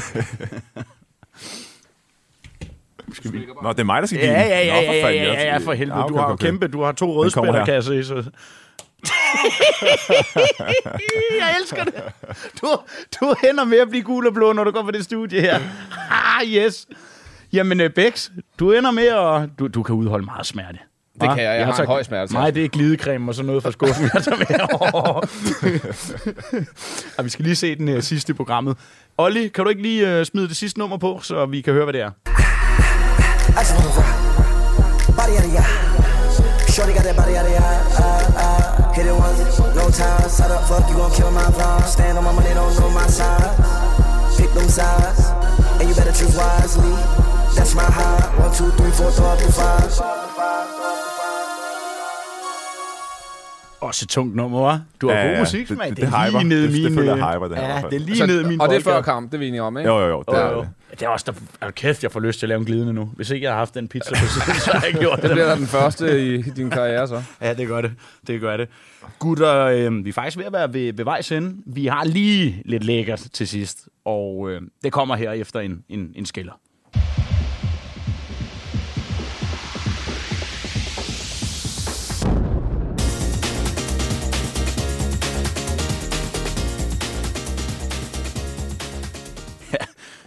[3.62, 4.66] Nå, det er mig, der skal Ja, give ja, den.
[4.66, 5.98] ja, Nå, ja, for ja, fanden, ja, jeg- ja, for helvede.
[5.98, 6.46] Ja, Du okay, har jo okay.
[6.46, 7.64] kæmpe, du har to kommer rødspætter, her.
[7.64, 8.04] kan jeg se.
[8.04, 8.14] Så.
[11.40, 11.94] jeg elsker det.
[12.60, 12.68] Du,
[13.20, 15.58] du ender med at blive gul og blå, når du går på det studie her.
[16.40, 16.86] Ah, yes.
[17.52, 19.50] Jamen, uh, Bex, du ender med at...
[19.58, 20.78] Du, du kan udholde meget smerte.
[21.20, 21.58] Det kan jeg.
[21.58, 22.32] Jeg har tager- en høj smerte.
[22.32, 24.46] Nej, det er glidecreme og sådan noget fra skuffen, jeg tager med.
[27.18, 28.76] og vi skal lige se den uh, sidste i programmet.
[29.18, 31.84] Olli, kan du ikke lige uh, smide det sidste nummer på, så vi kan høre,
[31.84, 32.10] hvad det er?
[33.48, 34.10] I just wanna rock.
[35.18, 35.64] Body out of ya.
[36.74, 37.62] Shorty got that body out of ya.
[38.96, 40.28] Hit it once, no time.
[40.36, 41.84] Side up, fuck, you gon' kill my vibe.
[41.96, 43.54] Stand on my money, don't know my side.
[44.38, 45.22] Pick them sides,
[45.78, 46.92] and you better choose wisely.
[47.56, 48.22] That's my high.
[48.42, 50.83] One, two, three, four, up to five.
[53.84, 54.78] Også et tungt nummer, hva'?
[55.00, 56.84] Du har Ja, god musik, det- det- Det, det er lige nede Det- min...
[56.84, 58.76] det føler øh, hyper, det her Ja, det er lige nede i min og det
[58.76, 59.90] er før kamp, det er vi enige om, ikke?
[59.90, 60.24] Jo, jo, jo.
[60.28, 60.66] Det, Jo, er jo.
[60.90, 61.02] det.
[61.02, 61.32] Er også der...
[61.60, 63.10] Er du kæft, jeg får lyst til at lave en glidende nu.
[63.16, 65.22] Hvis ikke jeg har haft den pizza på siden, så har jeg ikke gjort Det
[65.28, 65.30] det.
[65.32, 67.22] bliver da den første i, i din karriere, så.
[67.40, 67.92] Ja, det gør det.
[68.26, 68.68] Det gør det.
[69.18, 71.56] Gutter, øh, vi er faktisk ved at være ved, ved vejs ende.
[71.66, 76.12] Vi har lige lidt lækkert til sidst, og øh, det kommer her efter en, en,
[76.14, 76.52] en skiller.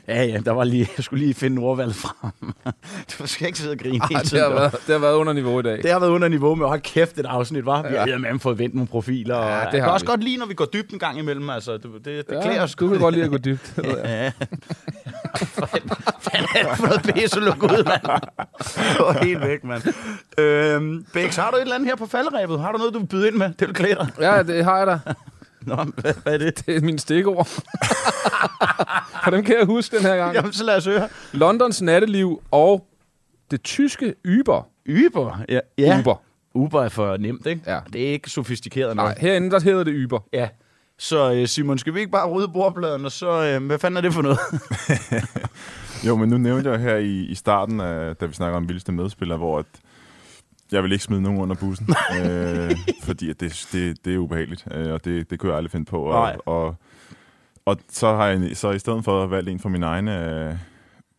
[0.08, 2.32] Ja, ja, der var lige, jeg skulle lige finde ordvalget frem.
[3.20, 4.44] Du skal ikke sidde og grine hele Ej, det, tiden.
[4.44, 5.84] har været, det har været under niveau i dag.
[5.84, 7.82] Det har været under niveau med, hold kæft, et afsnit, var.
[7.82, 8.00] Vi Ja.
[8.06, 9.36] har med fået vendt nogle profiler.
[9.36, 10.10] Og Ja, det jeg kan har også vi.
[10.10, 11.50] godt lide, når vi går dybt en gang imellem.
[11.50, 12.76] Altså, det, det, det Ja, klæder os.
[12.76, 13.74] du kan godt lide at gå dybt.
[13.84, 14.32] Ja.
[15.58, 18.22] Hvad er det for noget pisse, luk ud, mand?
[18.68, 19.82] Det var helt væk, mand.
[20.38, 22.60] Øhm, Bex, har du et eller andet her på falderæbet?
[22.60, 23.50] Har du noget, du vil byde ind med?
[23.60, 24.08] Det vil klæde dig.
[24.20, 25.00] Ja, det har jeg da.
[25.68, 26.66] Nå, hvad, hvad er det?
[26.66, 27.48] Det er mine stikord.
[29.24, 30.36] For dem kan jeg huske den her gang.
[30.36, 31.10] Jamen, så lad os høre.
[31.32, 32.88] Londons natteliv og
[33.52, 34.68] det tyske Uber.
[34.90, 35.42] Uber.
[35.50, 35.60] Ja.
[35.78, 36.00] ja.
[36.00, 36.16] Uber.
[36.54, 37.62] Uber er for nemt, ikke?
[37.68, 37.80] Ja.
[37.94, 39.18] Det er ikke sofistikeret Nej, noget.
[39.18, 40.20] herinde der hedder det Uber.
[40.34, 40.50] Ja.
[41.00, 43.44] Så øh, Simon, skal vi ikke bare rydde bordpladen, og så...
[43.44, 44.40] Øh, hvad fanden er det for noget?
[46.08, 48.92] Jo, men nu nævnte jeg her i, i starten, af, da vi snakker om vildeste
[48.92, 49.66] medspillere, hvor at
[50.72, 51.88] jeg vil ikke smide nogen under bussen,
[52.20, 52.72] øh,
[53.04, 55.86] fordi at det, det, det er ubehageligt, øh, og det, det kunne jeg aldrig finde
[55.86, 56.10] på.
[56.10, 56.38] Nej.
[56.46, 56.76] Og, og,
[57.66, 60.56] og så har jeg så i stedet for valgt en fra min egen, øh,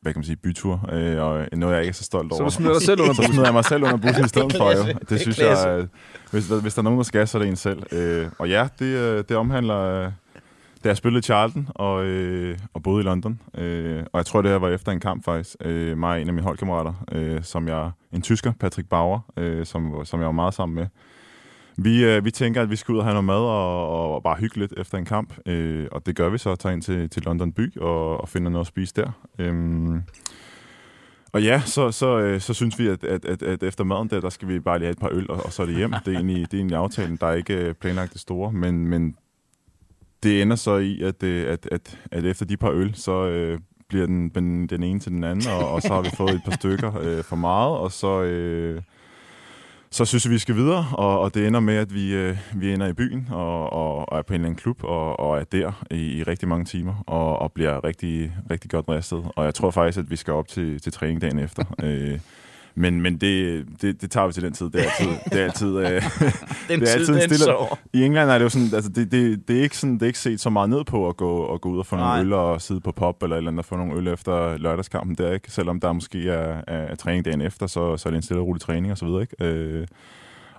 [0.01, 2.39] hvad kan man sige, bytur, øh, og noget jeg ikke er så stolt over.
[2.39, 4.57] Så du smider dig selv under så smider jeg mig selv under bussen i stedet
[4.57, 4.95] for, jo.
[5.11, 5.87] Det synes jeg, øh,
[6.31, 7.83] hvis, hvis der er nogen, der skal, så er det en selv.
[7.93, 10.13] Øh, og ja, det, øh, det omhandler øh,
[10.85, 13.41] da jeg spillede i Charlton og, øh, og boede i London.
[13.55, 15.57] Øh, og jeg tror, det her var efter en kamp faktisk.
[15.61, 19.67] Øh, mig og en af mine holdkammerater, øh, som jeg, en tysker, Patrick Bauer, øh,
[19.67, 20.87] som, som jeg var meget sammen med.
[21.77, 24.37] Vi, øh, vi tænker, at vi skal ud og have noget mad og, og bare
[24.37, 25.35] hygge lidt efter en kamp.
[25.47, 28.51] Øh, og det gør vi så, tager ind til, til London by og, og finder
[28.51, 29.11] noget at spise der.
[29.39, 30.01] Øh,
[31.33, 34.21] og ja, så, så, øh, så synes vi, at, at, at, at efter maden der,
[34.21, 35.91] der skal vi bare lige have et par øl, og, og så er det hjem.
[36.05, 37.17] Det er egentlig, det er egentlig aftalen.
[37.17, 39.17] Der er ikke øh, planlagt det store, men, men
[40.23, 43.61] det ender så i, at, øh, at, at, at efter de par øl, så øh,
[43.89, 46.43] bliver den, den, den ene til den anden, og, og så har vi fået et
[46.45, 48.23] par stykker øh, for meget, og så...
[48.23, 48.83] Øh,
[49.91, 52.73] så synes jeg, vi skal videre, og, og det ender med, at vi, øh, vi
[52.73, 55.45] ender i byen og, og, og er på en eller anden klub og, og er
[55.45, 59.25] der i, i rigtig mange timer og, og bliver rigtig, rigtig godt restet.
[59.37, 61.65] Og jeg tror faktisk, at vi skal op til, til træning dagen efter.
[61.83, 62.19] øh,
[62.79, 64.71] men men det, det, det tager vi til den tid.
[64.71, 65.09] Det er altid...
[65.33, 66.03] Det er altid, øh,
[66.69, 67.79] Den det er tid, altid den stille- sår.
[67.93, 70.07] I England er det jo sådan, altså det, det, det, er ikke sådan, det er
[70.07, 72.21] ikke set så meget ned på at gå, og gå ud og få nogle Nej.
[72.21, 75.33] øl og sidde på pop eller eller andet og få nogle øl efter lørdagskampen der,
[75.33, 75.51] ikke?
[75.51, 78.41] Selvom der måske er, er, er træning dagen efter, så, så er det en stille
[78.43, 79.45] og rolig træning og så videre, ikke?
[79.45, 79.87] Øh,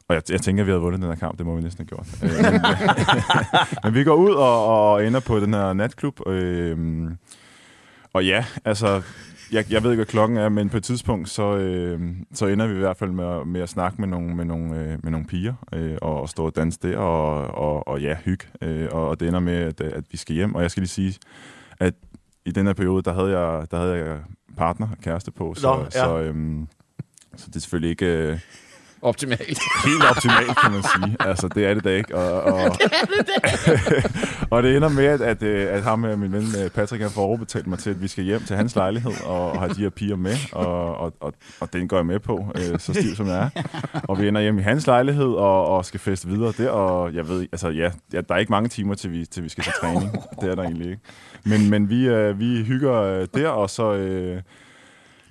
[0.07, 1.37] og jeg, jeg tænker, at vi havde vundet den her kamp.
[1.37, 2.07] Det må vi næsten have gjort.
[2.23, 2.61] Øh, men,
[3.83, 6.27] men vi går ud og, og ender på den her natklub.
[6.27, 6.77] Øh,
[8.13, 9.01] og ja, altså...
[9.51, 12.01] Jeg, jeg ved ikke, hvad klokken er, men på et tidspunkt, så, øh,
[12.33, 14.79] så ender vi i hvert fald med, at- med at snakke med nogle, med nogle,
[14.79, 18.15] øh, med nogle piger, øh, og, og stå og danse der, og, og, og ja,
[18.25, 18.45] hygge.
[18.61, 20.55] Øh, og, og det ender med, at, at vi skal hjem.
[20.55, 21.15] Og jeg skal lige sige,
[21.79, 21.93] at
[22.45, 24.19] i den her periode, der havde jeg, der havde jeg
[24.57, 25.89] partner, kæreste på, så, Nå, ja.
[25.89, 26.67] så, øhm,
[27.35, 28.05] så det er selvfølgelig ikke...
[28.05, 28.39] Øh,
[29.01, 29.59] Optimalt.
[29.85, 31.17] helt optimalt, kan man sige.
[31.19, 32.15] Altså, det er det da ikke.
[32.15, 32.61] Og, og,
[34.53, 37.11] og det ender med, at, at, øh, at ham, øh, min ven øh, Patrick, han
[37.11, 39.81] får overbetalt mig til, at vi skal hjem til hans lejlighed og, og have de
[39.81, 40.35] her piger med.
[40.51, 43.61] Og, og, og, og den går jeg med på, øh, så stiv som jeg er.
[44.07, 46.69] Og vi ender hjem i hans lejlighed og, og skal feste videre der.
[46.69, 49.49] Og jeg ved, altså ja, ja, der er ikke mange timer, til vi, til vi
[49.49, 50.11] skal til træning.
[50.41, 51.01] Det er der egentlig ikke.
[51.43, 53.93] Men, men vi, øh, vi hygger øh, der, og så...
[53.93, 54.41] Øh,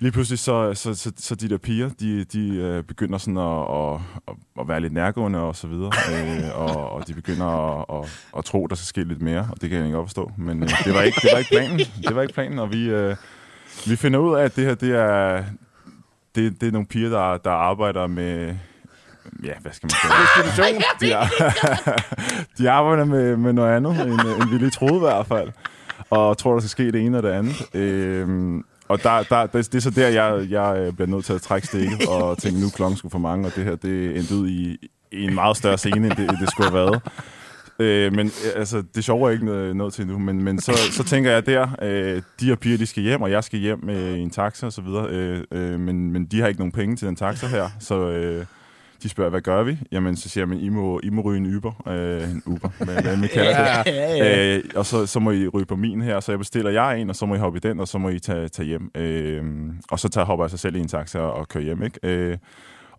[0.01, 3.61] Lige pludselig så, så, så, så de der piger, de, de øh, begynder sådan at,
[3.61, 7.85] at, at, at være lidt nærgående og så videre, øh, og, og de begynder at,
[8.03, 10.31] at, at tro, der skal ske lidt mere, og det kan jeg ikke forstå.
[10.37, 12.89] Men øh, det, var ikke, det var ikke planen, det var ikke planen, og vi,
[12.89, 13.15] øh,
[13.87, 15.43] vi finder ud af, at det her, det er,
[16.35, 18.55] det, det er nogle piger, der, der arbejder med,
[19.43, 20.83] ja, hvad skal man sige?
[21.01, 21.25] De, er,
[22.57, 25.51] de arbejder med, med noget andet, end, end vi lige troede i hvert fald,
[26.09, 27.75] og tror, der skal ske det ene og det andet.
[27.75, 31.33] Øh, og der, der, det, det er så der, jeg, jeg øh, bliver nødt til
[31.33, 34.17] at trække stikket og tænke, nu er klokken skulle for mange, og det her, det
[34.17, 34.77] endte ud i,
[35.11, 37.01] i en meget større scene, end det, det skulle have været.
[37.79, 40.71] Øh, men øh, altså, det sjove er ikke noget, noget til nu, men, men så,
[40.91, 43.89] så tænker jeg der, øh, de her piger, de skal hjem, og jeg skal hjem
[43.89, 46.71] øh, i en taxa og så videre, øh, øh, men, men de har ikke nogen
[46.71, 48.45] penge til den taxa her, så øh,
[49.03, 49.77] de spørger, hvad gør vi?
[49.91, 53.01] Jamen, så siger men I må, I må ryge en Uber, øh, en Uber, hvad,
[53.01, 53.91] hvad man kalder det.
[53.91, 54.57] Ja, ja.
[54.57, 57.09] Øh, og så, så må I ryge på min her, så jeg bestiller jeg en,
[57.09, 58.91] og så må I hoppe i den, og så må I tage, tage hjem.
[58.95, 59.43] Øh,
[59.91, 61.99] og så tager, hopper jeg sig selv i en taxa og, og kører hjem, ikke?
[62.03, 62.37] Øh,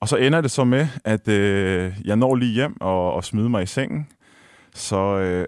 [0.00, 3.48] og så ender det så med, at øh, jeg når lige hjem og, og smider
[3.48, 4.06] mig i sengen.
[4.74, 5.46] Så, øh,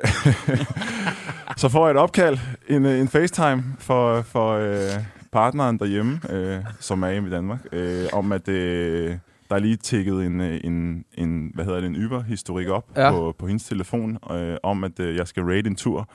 [1.57, 2.39] så får jeg et opkald,
[2.69, 7.59] en, øh, en FaceTime for, for øh, partneren derhjemme, øh, som er hjemme i Danmark,
[7.73, 9.17] øh, om at øh,
[9.53, 13.11] der er lige tækket en, øh, en, en, hvad hedder det, en Uber-historik op Ja.
[13.11, 16.09] på, på hendes telefon, øh, om at øh, jeg skal rate en tur,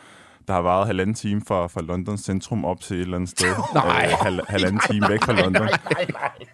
[0.48, 3.48] der har varet halvanden time fra, fra Londons centrum op til et eller andet sted.
[3.74, 4.10] Nej.
[4.12, 5.68] Øh, hal, halvanden time væk fra London.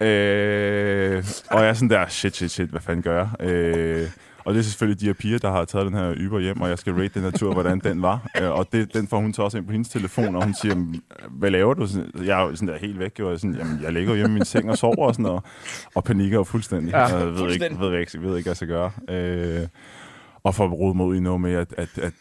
[0.07, 3.47] Øh, og jeg er sådan der, shit, shit, shit, hvad fanden gør jeg?
[3.49, 4.07] Øh,
[4.45, 6.69] og det er selvfølgelig de her piger, der har taget den her Uber hjem, og
[6.69, 8.19] jeg skal rate den her tur, hvordan den var.
[8.41, 10.75] Øh, og det, den får hun så også ind på hendes telefon, og hun siger,
[11.29, 11.87] hvad laver du?
[12.25, 14.33] Jeg er jo sådan der helt væk, og jeg, sådan, jamen, jeg ligger hjemme i
[14.33, 15.43] min seng og sover og sådan, og,
[15.95, 16.91] og panikker jo fuldstændig.
[16.91, 18.91] Ja, jeg ved ikke, ved ikke, ved ikke, hvad jeg skal gøre.
[19.09, 19.67] Øh,
[20.43, 22.13] og får rodet ud i noget med, at, at, at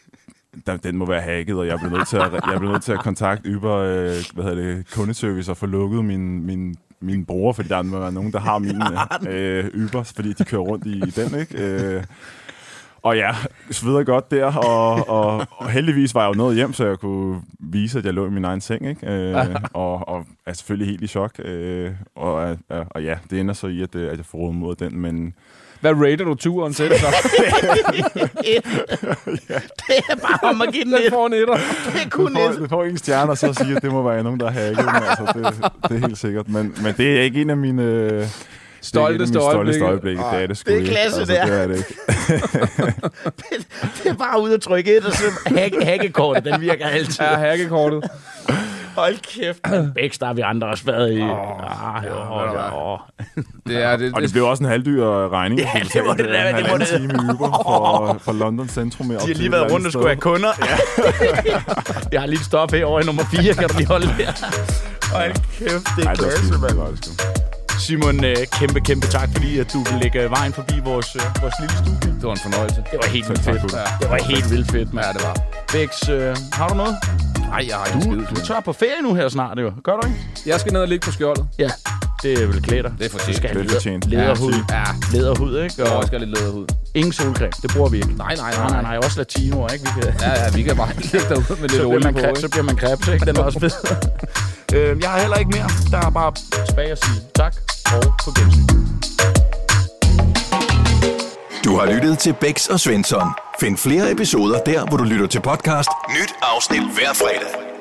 [0.67, 2.93] der, den må være hacket, og jeg bliver nødt til at, jeg bliver nødt til
[2.93, 7.53] at kontakte Uber, øh, hvad hedder det, kundeservice og få lukket min, min, min bror,
[7.53, 8.83] fordi der må være nogen, der har min
[9.29, 11.59] øh, Uber, fordi de kører rundt i, i den, ikke?
[11.59, 12.05] Øh,
[13.03, 13.35] og ja,
[13.71, 17.43] sveder godt der, og, og, og heldigvis var jeg jo nået hjem, så jeg kunne
[17.59, 19.07] vise, at jeg lå i min egen seng, ikke?
[19.07, 21.33] Øh, og, og er selvfølgelig helt i chok.
[21.39, 22.33] Øh, og,
[22.69, 24.99] og, og ja, det ender så i, at, øh, at jeg får råd mod den,
[24.99, 25.35] men
[25.83, 26.91] Hvad rater du turen til?
[26.99, 27.07] Så?
[29.89, 31.11] Det er bare om at give den Den et.
[31.13, 31.55] får en etter.
[31.55, 32.59] Det er kun det får, et.
[32.61, 34.79] det får en stjerne, og så siger, at det må være nogen, der har hacket
[34.79, 34.89] den.
[34.89, 36.49] Altså, det, det er helt sikkert.
[36.49, 37.83] Men, men det er ikke en af mine...
[37.83, 38.27] øh,
[38.85, 40.23] Stolteste det er ikke en af mine stolteste øjeblikke.
[40.23, 40.23] øjeblikke.
[40.33, 40.91] Det er det sgu Det er ikke.
[40.93, 41.47] klasse, altså, det er.
[41.47, 41.95] det er det ikke.
[44.05, 45.25] Det er bare ud at trykke et, og så
[45.59, 47.25] hack, hackekortet, den virker altid.
[47.25, 48.05] Ja, hackekortet.
[48.97, 49.63] Hold kæft.
[49.95, 51.21] Bæks, der har vi andre også været i.
[51.23, 52.99] Oh, ah, jo, jo, jo.
[53.67, 54.15] Det er det.
[54.15, 55.61] Og det blev også en halvdyr regning.
[55.61, 56.89] Ja, det må det være, det må En det.
[56.89, 59.09] time i Uber for, for London Centrum.
[59.09, 60.49] De har lige været rundt og skulle have kunder.
[60.61, 60.77] Ja.
[62.13, 63.55] jeg har lige et stop her over i nummer 4.
[63.55, 64.33] Kan du lige holde der?
[65.17, 66.61] Hold kæft, det er det klasse, skidt.
[66.61, 67.52] mand.
[67.79, 71.55] Simon, øh, kæmpe, kæmpe tak, fordi at du vil lægge vejen forbi vores, øh, vores
[71.61, 72.15] lille studie.
[72.15, 72.77] Det var en fornøjelse.
[72.91, 73.63] Det var helt vildt fedt.
[73.63, 73.69] Gud.
[74.01, 75.07] Det var helt vildt fedt, mand.
[75.07, 75.37] Ja, det var.
[75.73, 76.97] Bæks, øh, har du noget?
[77.39, 79.73] Nej, jeg har ikke Du, du tager på ferie nu her snart, jo.
[79.85, 80.19] Gør du ikke?
[80.47, 81.47] Jeg skal ned og ligge på skjoldet.
[81.59, 81.71] Ja,
[82.23, 82.93] det vil klæde dig.
[82.99, 84.53] Det er for Du skal have Det er leder, lederhud.
[84.71, 84.85] Ja.
[85.13, 85.83] Lederhud, ikke?
[85.85, 86.67] Og jeg skal have lidt læderhud.
[86.95, 87.53] ingen solcreme.
[87.63, 88.15] Det bruger vi ikke.
[88.17, 88.97] Nej, nej, Nej, nej, nej.
[88.97, 89.85] Også latinoer, ikke?
[89.97, 90.15] Vi kan...
[90.21, 92.21] Ja, ja, vi kan bare ligge derude med lidt så, bliver olie man på.
[92.21, 93.27] krebs, så bliver man krebs, ikke?
[93.29, 93.71] Den er også fed.
[94.77, 95.69] øh, jeg har heller ikke mere.
[95.91, 96.33] Der er bare
[96.69, 97.55] tilbage at sige tak
[97.87, 98.63] og på gensyn.
[101.65, 103.29] Du har lyttet til Bæks og Svensson.
[103.61, 105.89] Find flere episoder der, hvor du lytter til podcast.
[106.11, 107.72] Nyt afsnit hver fredag.